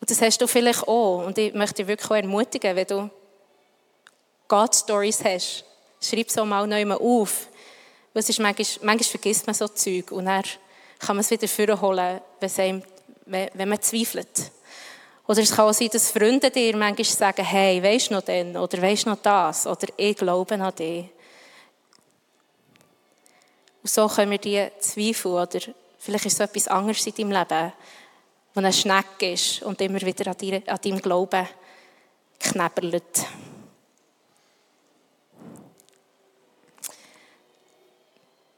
Und 0.00 0.10
das 0.10 0.20
hast 0.20 0.40
du 0.40 0.46
vielleicht 0.46 0.86
auch. 0.86 1.24
Und 1.26 1.38
ich 1.38 1.54
möchte 1.54 1.76
dich 1.76 1.86
wirklich 1.86 2.10
auch 2.10 2.16
ermutigen, 2.16 2.76
wenn 2.76 2.86
du 2.86 3.10
God-Stories 4.48 5.24
hast, 5.24 5.64
schreib 6.00 6.30
so 6.30 6.44
mal 6.44 6.66
neu 6.66 6.94
auf. 6.94 7.48
Weil 8.14 8.20
es 8.20 8.28
ist 8.28 8.38
manchmal, 8.38 8.66
manchmal 8.82 9.10
vergisst 9.10 9.46
man 9.46 9.54
so 9.54 9.68
Zeug 9.68 10.12
und 10.12 10.24
dann 10.26 10.44
kann 11.00 11.16
man 11.16 11.20
es 11.20 11.30
wieder 11.30 11.48
vorholen, 11.48 12.20
wenn, 12.40 12.82
wenn 13.26 13.68
man 13.68 13.82
zweifelt. 13.82 14.52
Oder 15.26 15.40
es 15.40 15.54
kann 15.54 15.68
auch 15.68 15.72
sein, 15.72 15.88
dass 15.92 16.10
Freunde 16.10 16.50
dir 16.50 16.76
manchmal 16.76 17.04
sagen, 17.04 17.44
hey, 17.44 17.82
weisst 17.82 18.10
du 18.10 18.14
noch 18.14 18.22
denn? 18.22 18.56
Oder 18.56 18.80
weisst 18.80 19.06
du 19.06 19.10
noch 19.10 19.18
das? 19.20 19.66
Oder 19.66 19.88
ich 19.96 20.16
glaube 20.16 20.54
an 20.54 20.74
dich. 20.74 21.06
Und 23.82 23.90
so 23.90 24.06
können 24.06 24.30
wir 24.30 24.38
die 24.38 24.66
Zweifel, 24.78 25.32
oder 25.32 25.60
vielleicht 25.98 26.26
ist 26.26 26.34
es 26.34 26.40
etwas 26.40 26.68
anderes 26.68 27.06
in 27.06 27.14
deinem 27.14 27.32
Leben, 27.32 27.72
wo 28.54 28.60
ein 28.60 28.72
Schneck 28.72 29.20
ist 29.20 29.62
und 29.62 29.80
immer 29.80 30.00
wieder 30.00 30.30
an 30.30 30.78
deinem 30.82 31.02
Glauben 31.02 31.48
knäberlet. 32.38 33.26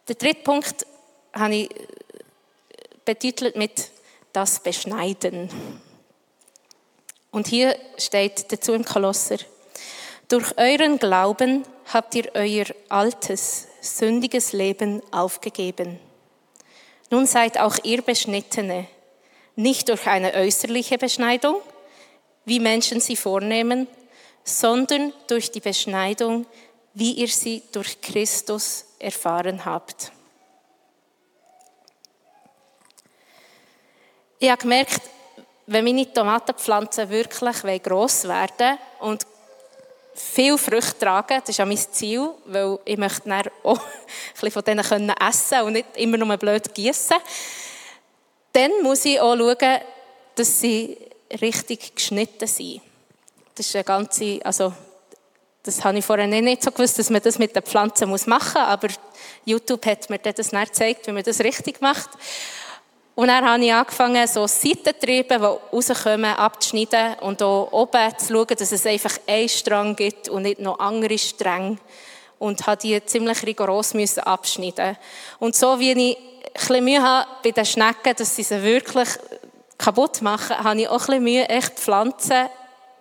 Der 0.08 0.14
dritte 0.14 0.42
Punkt 0.42 0.86
habe 1.32 1.54
ich 1.54 1.70
betitelt 3.04 3.56
mit 3.56 3.90
das 4.32 4.60
Beschneiden. 4.60 5.48
Und 7.30 7.46
hier 7.46 7.76
steht 7.96 8.52
dazu 8.52 8.72
im 8.72 8.84
Kolosser, 8.84 9.36
durch 10.28 10.58
euren 10.58 10.98
Glauben 10.98 11.64
habt 11.92 12.14
ihr 12.16 12.30
euer 12.34 12.66
altes, 12.88 13.68
sündiges 13.80 14.52
Leben 14.52 15.00
aufgegeben. 15.12 16.00
Nun 17.10 17.26
seid 17.26 17.60
auch 17.60 17.76
ihr 17.84 18.02
Beschnittene, 18.02 18.88
nicht 19.54 19.88
durch 19.88 20.06
eine 20.08 20.34
äußerliche 20.34 20.98
Beschneidung, 20.98 21.60
wie 22.44 22.58
Menschen 22.58 23.00
sie 23.00 23.14
vornehmen, 23.14 23.86
sondern 24.42 25.12
durch 25.28 25.52
die 25.52 25.60
Beschneidung, 25.60 26.46
wie 26.94 27.12
ihr 27.12 27.28
sie 27.28 27.62
durch 27.70 28.00
Christus 28.00 28.85
erfahren 28.98 29.64
habt. 29.64 30.12
Ich 34.38 34.50
habe 34.50 34.60
gemerkt, 34.60 35.00
wenn 35.66 35.84
meine 35.84 36.12
Tomatenpflanzen 36.12 37.08
wirklich 37.08 37.82
gross 37.82 38.24
werden 38.28 38.78
und 39.00 39.26
viel 40.14 40.56
Früchte 40.58 40.98
tragen. 40.98 41.40
Das 41.40 41.50
ist 41.50 41.58
ja 41.58 41.64
mein 41.64 41.78
Ziel, 41.78 42.30
weil 42.46 42.78
ich 42.84 42.96
möchte 42.96 43.28
dann 43.28 43.42
auch 43.62 43.78
ein 43.78 43.84
bisschen 44.34 44.50
von 44.50 44.64
denen 44.64 44.80
essen 44.80 45.50
können 45.50 45.66
und 45.66 45.72
nicht 45.72 45.96
immer 45.96 46.16
nur 46.16 46.36
blöd 46.36 46.74
gießen. 46.74 47.16
Dann 48.52 48.82
muss 48.82 49.04
ich 49.04 49.20
auch 49.20 49.36
schauen, 49.36 49.80
dass 50.34 50.60
sie 50.60 50.96
richtig 51.40 51.94
geschnitten 51.94 52.46
sind. 52.46 52.80
Das 53.54 53.66
ist 53.66 53.74
eine 53.74 53.84
ganze, 53.84 54.40
also 54.44 54.72
das 55.66 55.84
habe 55.84 55.98
ich 55.98 56.04
vorher 56.04 56.26
nicht 56.26 56.62
so 56.62 56.70
gewusst, 56.70 56.98
dass 56.98 57.10
man 57.10 57.20
das 57.20 57.38
mit 57.38 57.54
den 57.54 57.62
Pflanzen 57.62 58.08
machen 58.08 58.30
muss, 58.30 58.56
aber 58.56 58.88
YouTube 59.44 59.84
hat 59.86 60.08
mir 60.08 60.18
das 60.18 60.50
dann 60.50 60.64
gezeigt, 60.64 61.06
wie 61.06 61.12
man 61.12 61.22
das 61.22 61.40
richtig 61.40 61.80
macht. 61.80 62.10
Und 63.16 63.28
dann 63.28 63.44
habe 63.44 63.64
ich 63.64 63.72
angefangen, 63.72 64.26
so 64.28 64.46
Seitentriebe, 64.46 65.38
die 65.38 65.76
rauskommen, 65.76 66.36
abzuschneiden 66.36 67.14
und 67.20 67.38
hier 67.38 67.48
oben 67.72 68.18
zu 68.18 68.26
schauen, 68.32 68.56
dass 68.58 68.72
es 68.72 68.86
einfach 68.86 69.18
einen 69.26 69.48
Strang 69.48 69.96
gibt 69.96 70.28
und 70.28 70.42
nicht 70.42 70.60
noch 70.60 70.78
andere 70.78 71.16
Stränge. 71.16 71.78
Und 72.38 72.66
habe 72.66 72.82
die 72.82 73.02
ziemlich 73.06 73.42
rigoros 73.44 73.94
müssen 73.94 74.20
abschneiden. 74.20 74.98
Und 75.38 75.56
so 75.56 75.80
wie 75.80 75.92
ich 75.92 76.18
ein 76.18 76.52
bisschen 76.52 76.84
Mühe 76.84 77.02
habe 77.02 77.26
bei 77.42 77.52
den 77.52 77.64
Schnecken, 77.64 78.14
dass 78.14 78.36
sie 78.36 78.42
sie 78.42 78.62
wirklich 78.62 79.08
kaputt 79.78 80.20
machen, 80.20 80.62
habe 80.62 80.82
ich 80.82 80.88
auch 80.88 81.00
ein 81.00 81.06
bisschen 81.06 81.24
Mühe, 81.24 81.48
echt 81.48 81.78
Pflanzen 81.78 82.48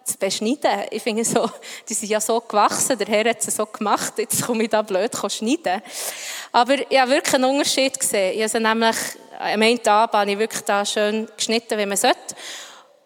zu 0.05 0.17
beschneiden. 0.19 0.85
Ich 0.91 1.01
finde 1.01 1.25
so, 1.25 1.49
die 1.89 1.93
sind 1.93 2.09
ja 2.09 2.21
so 2.21 2.39
gewachsen, 2.39 2.97
der 2.97 3.07
Herr 3.07 3.29
hat 3.29 3.41
sie 3.41 3.51
so 3.51 3.65
gemacht, 3.65 4.13
jetzt 4.17 4.45
komme 4.45 4.63
ich 4.63 4.69
da 4.69 4.81
blöd 4.83 5.11
schneiden. 5.29 5.81
Aber 6.51 6.75
ich 6.89 6.99
habe 6.99 7.11
wirklich 7.11 7.35
einen 7.35 7.45
Unterschied 7.45 7.99
gesehen. 7.99 8.39
Ich 8.39 8.53
habe 8.53 8.63
nämlich 8.63 8.95
am 9.39 9.61
einen 9.61 9.87
Abend 9.87 10.13
habe 10.13 10.31
ich 10.31 10.39
wirklich 10.39 10.61
da 10.61 10.85
schön 10.85 11.27
geschnitten, 11.35 11.77
wie 11.77 11.85
man 11.85 11.97
sollte. 11.97 12.35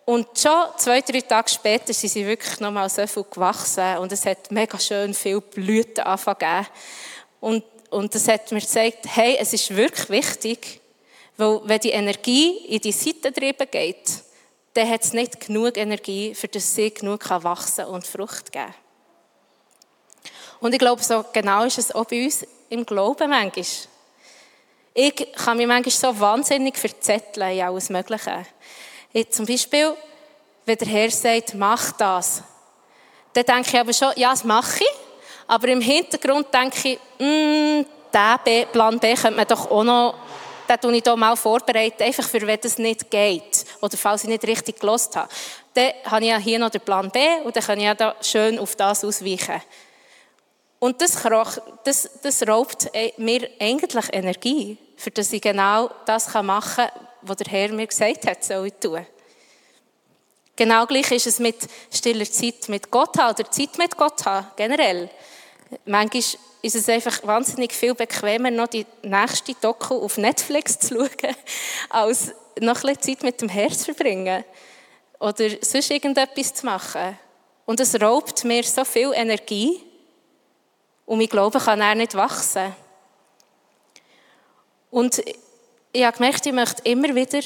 Und 0.06 0.28
schon 0.38 0.66
zwei, 0.78 1.02
drei 1.02 1.22
Tage 1.22 1.50
später 1.50 1.94
sind 1.94 2.10
sie 2.10 2.26
wirklich 2.26 2.60
noch 2.60 2.72
mal 2.72 2.90
so 2.90 3.06
viel 3.06 3.26
gewachsen 3.30 3.98
und 4.00 4.12
es 4.12 4.26
hat 4.26 4.52
mega 4.52 4.80
schön 4.80 5.14
viel 5.14 5.40
Blüten 5.40 6.04
angefangen 6.04 6.66
und, 7.40 7.64
und 7.92 8.16
das 8.16 8.28
hat 8.28 8.52
mir 8.52 8.60
gezeigt, 8.60 9.06
hey, 9.08 9.38
es 9.40 9.54
ist 9.54 9.76
wirklich 9.76 10.10
wichtig, 10.10 10.82
weil 11.38 11.62
wenn 11.64 11.80
die 11.80 11.92
Energie 11.92 12.58
in 12.70 12.82
die 12.82 12.92
Seitentriebe 12.92 13.68
geht, 13.68 14.24
dann 14.80 14.90
hat 14.90 15.04
es 15.04 15.14
nicht 15.14 15.46
genug 15.46 15.78
Energie, 15.78 16.34
für 16.34 16.48
das 16.48 16.74
sie 16.74 16.94
genug 16.94 17.30
wachsen 17.30 17.86
und 17.86 18.08
Frucht 18.08 18.52
geben 18.52 18.74
Und 20.62 20.72
ich 20.72 20.80
glaube, 20.80 21.04
so 21.04 21.26
genau 21.34 21.66
ist 21.66 21.78
es 21.78 21.94
auch 21.94 22.06
bei 22.06 22.24
uns 22.24 22.46
im 22.70 22.86
Glauben 22.86 23.30
manchmal. 23.30 23.66
Ich 24.94 25.34
kann 25.34 25.58
mich 25.58 25.68
manchmal 25.68 26.14
so 26.14 26.20
wahnsinnig 26.20 26.78
verzetteln 26.78 27.58
in 27.58 27.62
alles 27.64 27.90
Mögliche. 27.90 28.46
Ich, 29.12 29.30
zum 29.32 29.46
Beispiel, 29.46 29.96
wenn 30.66 30.78
der 30.78 30.88
Herr 30.88 31.12
sagt, 31.12 31.56
mach 31.56 31.92
das, 31.94 32.42
dann 33.34 33.44
denke 33.44 33.70
ich 33.70 33.80
aber 33.80 33.94
schon, 33.94 34.14
ja, 34.16 34.32
das 34.32 34.44
mache 34.44 34.84
ich. 34.84 34.90
Aber 35.48 35.68
im 35.68 35.82
Hintergrund 35.82 36.54
denke 36.54 36.90
ich, 36.90 37.00
mm, 37.20 37.86
diesen 38.14 38.68
Plan 38.72 39.00
B 39.00 39.14
könnte 39.14 39.32
man 39.32 39.48
doch 39.48 39.70
auch 39.70 39.84
noch, 39.84 40.16
den 40.82 40.94
ich 40.94 41.04
hier 41.04 41.16
mal 41.16 41.36
vorbereiten, 41.36 42.04
einfach 42.04 42.28
für 42.28 42.46
wenn 42.48 42.60
das 42.62 42.78
nicht 42.78 43.12
geht. 43.12 43.59
Oder 43.82 43.98
falls 43.98 44.24
ich 44.24 44.30
nicht 44.30 44.46
richtig 44.46 44.80
gelost 44.80 45.16
habe. 45.16 45.30
Dann 45.74 45.92
habe 46.06 46.26
ich 46.26 46.32
ja 46.32 46.38
hier 46.38 46.60
noch 46.60 46.70
den 46.70 46.82
Plan 46.82 47.10
B 47.10 47.20
und 47.44 47.56
dann 47.56 47.64
kann 47.64 47.78
ich 47.78 47.86
ja 47.86 47.96
da 47.96 48.16
schön 48.22 48.60
auf 48.60 48.76
das 48.76 49.04
ausweichen. 49.04 49.62
Und 50.80 51.02
das, 51.02 51.22
das, 51.84 52.10
das 52.22 52.48
raubt 52.48 52.90
äh, 52.94 53.12
mir 53.18 53.50
eigentlich 53.60 54.06
Energie, 54.14 54.78
für 54.96 55.12
dass 55.12 55.34
ich 55.34 55.42
genau 55.42 55.90
das 56.06 56.34
machen 56.34 56.76
kann, 56.76 56.90
was 57.22 57.38
der 57.38 57.52
Herr 57.52 57.72
mir 57.74 57.88
gesagt 57.88 58.26
hat, 58.26 58.44
soll 58.44 58.68
ich 58.68 58.74
tun. 58.80 59.06
Genau 60.56 60.86
gleich 60.86 61.12
ist 61.12 61.28
es 61.28 61.40
mit 61.40 61.56
stiller 61.92 62.30
Zeit 62.30 62.68
mit 62.68 62.92
Gott 62.92 63.18
haben 63.18 63.34
oder 63.34 63.50
Zeit 63.50 63.78
mit 63.78 63.96
Gott 63.96 64.26
haben, 64.26 64.48
generell. 64.56 65.10
Manchmal 65.86 66.24
ist 66.62 66.76
es 66.76 66.90
einfach 66.90 67.26
wahnsinnig 67.26 67.74
viel 67.74 67.94
bequemer, 67.94 68.52
noch 68.52 68.68
die 68.68 68.86
nächste 69.02 69.54
Doku 69.54 69.96
auf 69.96 70.18
Netflix 70.18 70.80
zu 70.80 70.96
schauen, 70.96 71.36
als 71.90 72.34
noch 72.60 72.84
ein 72.84 73.02
Zeit 73.02 73.24
mit 73.24 73.40
dem 73.42 73.50
Herz 73.50 73.80
zu 73.80 73.94
verbringen. 73.94 74.44
oder 75.20 75.50
sonst 75.62 75.92
irgendetwas 75.92 76.54
zu 76.54 76.66
machen. 76.66 77.18
Und 77.66 77.80
es 77.80 78.00
raubt 78.02 78.44
mir 78.44 78.64
so 78.64 78.84
viel 78.84 79.12
Energie 79.14 79.82
und 81.06 81.20
mein 81.20 81.28
Glaube 81.28 81.60
kann 81.60 81.82
er 81.82 81.96
nicht 81.96 82.16
wachsen. 82.16 82.76
Und 84.92 85.22
ich 85.92 86.04
habe 86.04 86.18
gemerkt, 86.18 86.46
ich 86.46 86.54
möchte 86.54 86.82
immer 86.84 87.14
wieder 87.14 87.42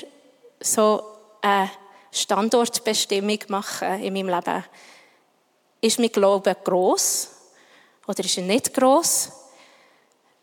so 0.60 1.04
eine 1.42 1.70
Standortbestimmung 2.12 3.40
machen 3.50 4.02
in 4.02 4.14
meinem 4.14 4.30
Leben. 4.30 4.64
Ist 5.82 6.00
mein 6.00 6.12
Glaube 6.12 6.56
gross 6.64 7.30
oder 8.08 8.24
ist 8.24 8.38
er 8.38 8.44
nicht 8.44 8.74
gross? 8.74 9.32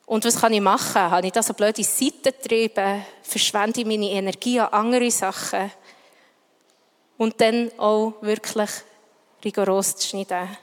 Und 0.06 0.24
was 0.24 0.40
kann 0.40 0.52
ich 0.52 0.60
machen? 0.60 1.00
Habe 1.00 1.26
ich 1.26 1.32
da 1.32 1.42
so 1.42 1.54
blöde 1.54 1.84
Seiten 1.84 2.22
getrieben? 2.22 3.04
Verschwende 3.22 3.80
ich 3.80 3.86
meine 3.86 4.10
Energie 4.10 4.58
an 4.58 4.72
andere 4.72 5.10
Sachen? 5.10 5.70
Und 7.16 7.40
dann 7.40 7.70
auch 7.78 8.14
wirklich 8.20 8.70
rigoros 9.44 9.96
zu 9.96 10.08
schneiden. 10.08 10.56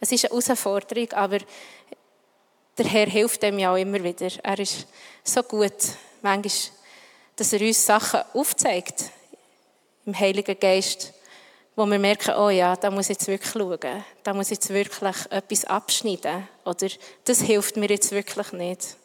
Es 0.00 0.10
ist 0.10 0.24
eine 0.24 0.30
Herausforderung, 0.30 1.12
aber 1.12 1.38
der 2.76 2.86
Herr 2.86 3.06
hilft 3.06 3.42
dem 3.42 3.58
ja 3.58 3.72
auch 3.72 3.76
immer 3.76 4.02
wieder. 4.02 4.28
Er 4.42 4.58
ist 4.58 4.86
so 5.22 5.42
gut, 5.42 5.72
manchmal, 6.22 6.52
dass 7.36 7.52
er 7.52 7.60
uns 7.60 7.86
Sachen 7.86 8.20
aufzeigt 8.34 9.10
im 10.04 10.18
Heiligen 10.18 10.58
Geist, 10.58 11.12
wo 11.76 11.84
wir 11.84 11.98
merken, 11.98 12.34
oh 12.36 12.48
ja, 12.48 12.74
da 12.74 12.90
muss 12.90 13.10
ich 13.10 13.18
jetzt 13.18 13.28
wirklich 13.28 13.52
schauen, 13.52 14.04
da 14.22 14.32
muss 14.32 14.46
ich 14.46 14.56
jetzt 14.56 14.70
wirklich 14.70 15.14
etwas 15.30 15.64
abschneiden 15.66 16.48
oder 16.64 16.88
das 17.24 17.42
hilft 17.42 17.76
mir 17.76 17.90
jetzt 17.90 18.10
wirklich 18.12 18.52
nicht. 18.52 18.96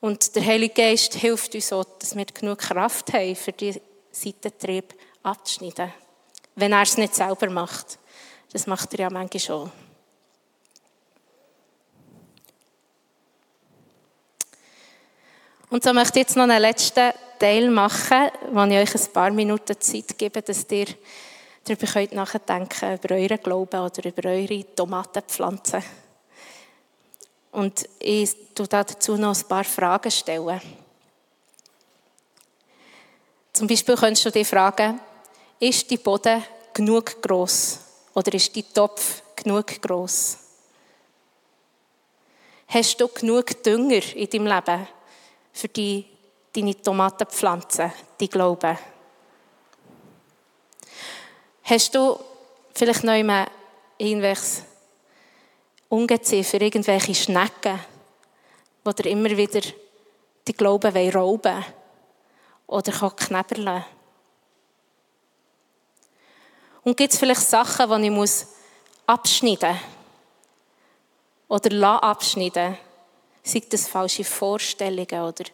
Und 0.00 0.34
der 0.34 0.44
Heilige 0.44 0.74
Geist 0.74 1.14
hilft 1.14 1.54
uns 1.54 1.72
auch, 1.72 1.84
dass 1.98 2.16
wir 2.16 2.24
genug 2.24 2.58
Kraft 2.58 3.12
haben, 3.12 3.36
für 3.36 3.52
die 3.52 3.80
Seitentrieb 4.10 4.94
abzuschneiden. 5.22 5.92
Wenn 6.56 6.72
er 6.72 6.82
es 6.82 6.96
nicht 6.96 7.14
selber 7.14 7.50
macht. 7.50 7.98
Das 8.52 8.66
macht 8.66 8.92
er 8.94 9.00
ja 9.00 9.10
manchmal 9.10 9.40
schon. 9.40 9.72
Und 15.70 15.82
so 15.82 15.92
möchte 15.92 16.20
ich 16.20 16.26
jetzt 16.26 16.36
noch 16.36 16.44
einen 16.44 16.62
letzten 16.62 17.12
Teil 17.38 17.68
machen, 17.68 18.30
wo 18.52 18.62
ich 18.64 18.76
euch 18.76 18.94
ein 18.94 19.12
paar 19.12 19.30
Minuten 19.30 19.80
Zeit 19.80 20.16
gebe, 20.16 20.40
dass 20.40 20.66
ihr 20.70 20.86
darüber 21.64 21.86
könnt 21.86 22.12
nachdenken 22.12 22.94
über 22.94 23.14
euren 23.14 23.42
Glauben 23.42 23.80
oder 23.80 24.04
über 24.04 24.28
eure 24.28 24.74
Tomatenpflanzen. 24.74 25.82
Und 27.52 27.88
ich 27.98 28.34
tue 28.54 28.66
dazu 28.68 29.16
noch 29.16 29.36
ein 29.36 29.48
paar 29.48 29.64
Fragen 29.64 30.10
stellen. 30.10 30.60
Zum 33.52 33.66
Beispiel 33.66 33.96
könntest 33.96 34.26
du 34.26 34.30
dich 34.30 34.48
fragen, 34.48 35.00
ist 35.60 35.88
die 35.90 35.96
Boden 35.96 36.42
genug 36.72 37.22
groß 37.22 37.78
oder 38.14 38.34
ist 38.34 38.54
die 38.54 38.64
Topf 38.64 39.22
genug 39.36 39.80
groß? 39.80 40.38
Hast 42.66 43.00
du 43.00 43.08
genug 43.08 43.62
Dünger 43.62 44.16
in 44.16 44.28
deinem 44.28 44.46
Leben? 44.46 44.88
für 45.54 45.68
die, 45.68 46.04
deine 46.52 46.74
Tomatenpflanzen, 46.80 47.92
die 48.20 48.28
Glauben? 48.28 48.76
Hast 51.66 51.94
du 51.94 52.20
vielleicht 52.74 53.04
noch 53.04 53.14
immer 53.14 53.46
irgendwelches 53.96 54.64
Ungeziefer, 55.88 56.60
irgendwelche 56.60 57.14
Schnecken, 57.14 57.80
die 58.86 58.94
dir 59.02 59.10
immer 59.10 59.30
wieder 59.30 59.62
die 60.46 60.52
Glauben 60.52 60.94
rauben 60.94 61.54
wollen 61.54 61.64
oder 62.66 63.10
knebeln 63.16 63.84
Und 66.82 66.98
gibt 66.98 67.14
es 67.14 67.18
vielleicht 67.18 67.40
Sachen, 67.40 68.02
die 68.02 68.08
ich 68.08 68.46
abschneiden 69.06 69.70
muss 69.70 69.80
oder 71.48 72.02
abschneiden 72.02 72.72
lassen? 72.72 72.78
Sei 73.42 73.62
das 73.70 73.88
falsche 73.88 74.24
Vorstellungen 74.24 75.22
oder 75.22 75.44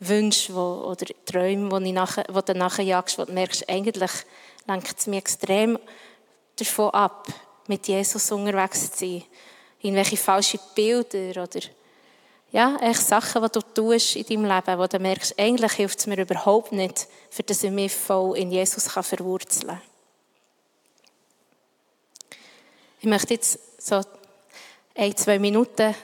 Wünsche 0.00 0.54
oder 0.54 1.04
Träume, 1.26 1.80
die 1.80 1.92
du 1.92 2.54
nachher 2.54 2.84
jagst, 2.84 3.18
wo 3.18 3.26
du 3.26 3.32
merkst, 3.32 3.68
eigentlich 3.68 4.12
lenkt 4.66 4.98
es 4.98 5.06
mich 5.06 5.18
extrem 5.18 5.78
davon 6.56 6.90
ab, 6.90 7.26
mit 7.66 7.86
Jesus 7.86 8.30
unterwegs 8.30 8.92
zu 8.92 8.98
sein. 8.98 9.24
Irgendwelche 9.80 10.16
falsche 10.16 10.58
Bilder 10.74 11.42
oder 11.42 11.60
ja, 12.52 12.78
Sachen, 12.94 13.42
die 13.42 13.48
du 13.48 13.60
tust 13.60 14.14
in 14.14 14.24
deinem 14.24 14.44
Leben, 14.44 14.78
wo 14.78 14.86
du 14.86 14.98
merkst, 14.98 15.38
eigentlich 15.38 15.72
hilft 15.72 15.98
es 15.98 16.06
mir 16.06 16.20
überhaupt 16.20 16.70
nicht, 16.70 17.08
für 17.28 17.42
dass 17.42 17.64
ich 17.64 17.70
mich 17.70 17.92
voll 17.92 18.38
in 18.38 18.52
Jesus 18.52 18.88
kann 18.88 19.02
verwurzeln 19.02 19.68
kann. 19.68 19.80
Ich 23.00 23.08
möchte 23.08 23.34
jetzt 23.34 23.58
so 23.76 24.02
ein, 24.94 25.16
zwei 25.16 25.38
Minuten 25.38 25.94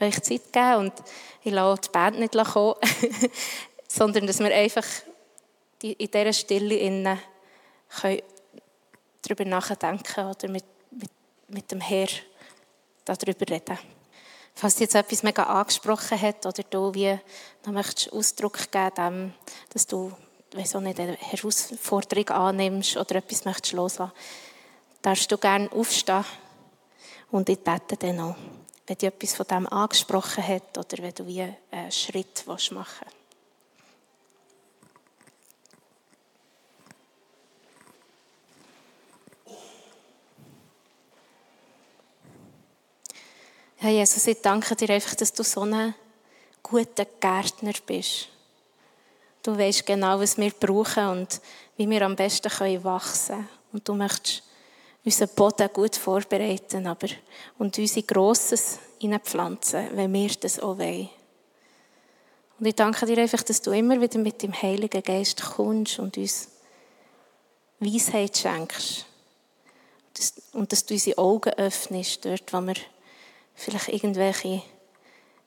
euch 0.00 0.20
Zeit 0.22 0.52
geben 0.52 0.74
und 0.74 0.92
ich 1.44 1.52
lasse 1.52 1.82
die 1.82 1.88
Band 1.90 2.18
nicht 2.18 2.34
kommen, 2.34 2.74
sondern 3.88 4.26
dass 4.26 4.40
wir 4.40 4.52
einfach 4.52 4.84
in 5.82 6.10
dieser 6.10 6.32
Stille 6.32 6.76
innen 6.76 7.18
darüber 9.22 9.44
nachdenken 9.44 10.26
oder 10.26 10.48
mit, 10.48 10.64
mit, 10.90 11.10
mit 11.48 11.70
dem 11.70 11.80
Herr 11.80 12.08
darüber 13.04 13.48
reden. 13.48 13.78
Falls 14.54 14.78
jetzt 14.78 14.94
etwas 14.94 15.22
mega 15.22 15.42
angesprochen 15.42 16.20
hat 16.20 16.46
oder 16.46 16.62
du 16.62 16.94
wie 16.94 17.18
noch 17.64 17.72
möchtest 17.72 18.12
Ausdruck 18.12 18.70
geben, 18.70 19.34
dass 19.72 19.86
du 19.86 20.12
weiss 20.52 20.74
auch 20.74 20.80
nicht, 20.80 20.98
eine 20.98 21.16
Herausforderung 21.16 22.30
annimmst 22.30 22.96
oder 22.96 23.16
etwas 23.16 23.44
möchtest 23.44 23.74
loslassen, 23.74 24.12
darfst 25.02 25.30
du 25.30 25.36
gerne 25.36 25.70
aufstehen 25.72 26.24
und 27.30 27.48
ich 27.48 27.58
bete 27.58 27.96
dann 27.98 28.20
auch 28.20 28.36
wenn 28.86 28.96
dich 28.96 29.08
etwas 29.08 29.34
von 29.34 29.46
dem 29.46 29.66
angesprochen 29.66 30.46
hat 30.46 30.78
oder 30.78 31.02
wenn 31.02 31.14
du 31.14 31.26
wie 31.26 31.42
einen 31.42 31.92
Schritt 31.92 32.46
machen 32.46 32.70
willst. 32.70 33.25
Herr 43.78 43.90
Jesus, 43.90 44.26
ich 44.26 44.40
danke 44.40 44.74
dir 44.74 44.88
einfach, 44.88 45.14
dass 45.16 45.34
du 45.34 45.42
so 45.42 45.60
ein 45.60 45.94
guter 46.62 47.04
Gärtner 47.04 47.74
bist. 47.86 48.28
Du 49.42 49.56
weißt 49.56 49.84
genau, 49.84 50.18
was 50.18 50.38
wir 50.38 50.50
brauchen 50.50 51.06
und 51.08 51.40
wie 51.76 51.88
wir 51.88 52.00
am 52.02 52.16
besten 52.16 52.50
wachsen 52.82 53.36
können. 53.36 53.48
Und 53.74 53.86
du 53.86 53.94
möchtest 53.94 54.42
unseren 55.04 55.28
Boden 55.36 55.68
gut 55.74 55.94
vorbereiten 55.94 56.86
aber, 56.86 57.08
und 57.58 57.78
unser 57.78 58.02
Grosses 58.02 58.78
hineinpflanzen, 58.98 59.90
wenn 59.92 60.12
wir 60.12 60.30
das 60.40 60.58
auch 60.58 60.78
wollen. 60.78 61.10
Und 62.58 62.66
ich 62.66 62.74
danke 62.74 63.04
dir 63.04 63.18
einfach, 63.18 63.42
dass 63.42 63.60
du 63.60 63.72
immer 63.72 64.00
wieder 64.00 64.18
mit 64.18 64.42
dem 64.42 64.54
Heiligen 64.54 65.02
Geist 65.02 65.42
kommst 65.42 65.98
und 65.98 66.16
uns 66.16 66.48
Weisheit 67.78 68.38
schenkst. 68.38 69.04
Und 70.54 70.72
dass 70.72 70.86
du 70.86 70.94
unsere 70.94 71.18
Augen 71.18 71.52
öffnest, 71.52 72.24
dort, 72.24 72.50
wo 72.54 72.60
wir 72.62 72.76
vielleicht 73.56 73.88
irgendwelche 73.88 74.62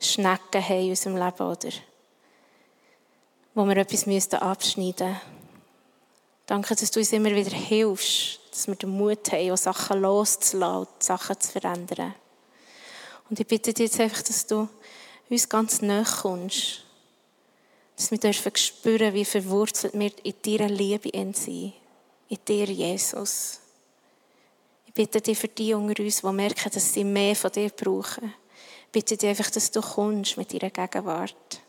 Schnecken 0.02 0.68
haben 0.68 0.82
in 0.82 0.90
unserem 0.90 1.16
Leben 1.16 1.48
oder 1.48 1.70
wo 3.54 3.66
wir 3.66 3.78
etwas 3.78 4.34
abschneiden 4.34 5.08
müssten. 5.08 5.22
Danke, 6.46 6.76
dass 6.76 6.92
du 6.92 7.00
uns 7.00 7.14
immer 7.14 7.32
wieder 7.32 7.56
hilfst, 7.56 8.40
dass 8.52 8.68
wir 8.68 8.76
den 8.76 8.90
Mut 8.90 9.32
haben, 9.32 9.52
auch 9.52 9.58
Sachen 9.58 10.02
loszulassen 10.02 10.94
Sachen 11.00 11.40
zu 11.40 11.52
verändern. 11.52 12.16
Und 13.30 13.40
ich 13.40 13.46
bitte 13.46 13.74
dich 13.74 13.92
jetzt 13.92 14.00
einfach, 14.00 14.24
dass 14.24 14.48
du 14.48 14.68
uns 15.30 15.48
ganz 15.48 15.82
nahe 15.82 16.04
kommst. 16.04 16.84
Dass 17.96 18.10
wir 18.10 18.18
dürfen 18.18 18.56
spüren, 18.56 19.14
wie 19.14 19.26
verwurzelt 19.26 19.94
wir 19.94 20.12
in 20.24 20.34
deiner 20.44 20.70
Liebe 20.70 21.10
in 21.10 21.34
sind. 21.34 21.74
In 22.30 22.38
dir, 22.48 22.66
Jesus. 22.66 23.60
Bitte 25.00 25.22
dich 25.22 25.40
für 25.40 25.48
die 25.48 25.74
unter 25.74 26.04
uns, 26.04 26.20
die 26.20 26.28
merken, 26.28 26.70
dass 26.74 26.94
sie 26.94 27.06
mehr 27.06 27.34
von 27.34 27.50
dir 27.54 27.70
brauchen. 27.70 28.34
Bitte 28.92 29.16
dich 29.16 29.30
einfach, 29.30 29.50
dass 29.50 29.72
du 29.72 29.80
kommst 29.80 30.36
mit 30.36 30.54
ihrer 30.54 30.70
Gegenwart 30.70 31.62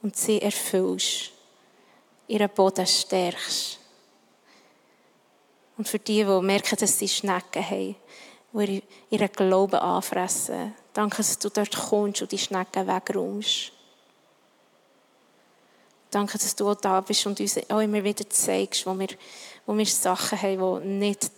und 0.00 0.16
sie 0.16 0.40
erfüllst, 0.40 1.32
ihren 2.26 2.48
Boden 2.48 2.86
stärkst. 2.86 3.78
Und 5.76 5.86
für 5.86 5.98
die, 5.98 6.24
die 6.24 6.40
merken, 6.40 6.78
dass 6.78 6.98
sie 6.98 7.06
Schnecken 7.06 7.68
haben, 7.68 7.96
die 8.54 8.82
ihren 9.10 9.32
Glauben 9.32 9.80
anfressen. 9.80 10.74
Danke, 10.94 11.18
dass 11.18 11.38
du 11.38 11.50
dort 11.50 11.76
kommst 11.76 12.22
und 12.22 12.32
die 12.32 12.38
Schnecken 12.38 12.86
wegräumst. 12.86 13.72
Danke, 16.10 16.38
dass 16.38 16.56
du 16.56 16.70
auch 16.70 16.76
da 16.76 17.02
bist 17.02 17.26
und 17.26 17.38
uns 17.38 17.58
auch 17.68 17.80
immer 17.80 18.02
wieder 18.02 18.26
zeigst, 18.30 18.86
wo 18.86 18.98
wir, 18.98 19.08
wo 19.66 19.76
wir 19.76 19.84
Sachen 19.84 20.40
haben, 20.40 20.80
die 20.80 20.88
nicht 20.88 21.30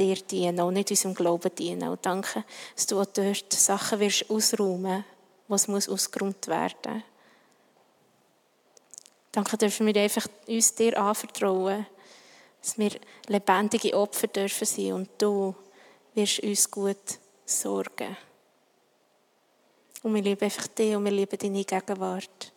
dir 0.00 0.16
dienen 0.16 0.60
und 0.60 0.74
nicht 0.74 0.90
unserem 0.90 1.14
Glauben 1.14 1.54
dienen. 1.54 1.88
Und 1.88 2.04
danke, 2.04 2.44
dass 2.74 2.86
du 2.86 3.00
auch 3.00 3.06
dort 3.06 3.52
Sachen 3.52 4.00
wirst 4.00 4.28
ausräumen, 4.30 5.04
was 5.46 5.68
muss 5.68 5.88
ausgeräumt 5.88 6.48
werden. 6.48 7.04
Danke, 9.30 9.56
dürfen 9.56 9.86
wir 9.86 9.96
einfach 9.96 10.26
uns 10.48 10.74
dir 10.74 11.00
anvertrauen 11.00 11.86
dass 12.60 12.78
wir 12.78 12.90
lebendige 13.26 13.96
Opfer 13.96 14.26
dürfen 14.26 14.66
sein 14.66 14.92
und 14.92 15.10
du 15.18 15.54
wirst 16.14 16.40
uns 16.40 16.70
gut 16.70 17.18
sorgen. 17.44 18.16
Und 20.02 20.14
wir 20.14 20.22
lieben 20.22 20.44
einfach 20.44 20.66
dich 20.68 20.94
und 20.94 21.04
wir 21.04 21.12
lieben 21.12 21.38
deine 21.38 21.64
Gegenwart. 21.64 22.52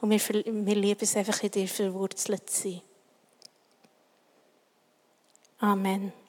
Und 0.00 0.10
wir, 0.10 0.20
wir 0.20 0.74
lieben 0.74 1.00
es 1.02 1.16
einfach 1.16 1.42
in 1.42 1.50
dir 1.50 1.68
verwurzelt 1.68 2.48
zu 2.48 2.62
sein. 2.62 2.82
Amen. 5.58 6.19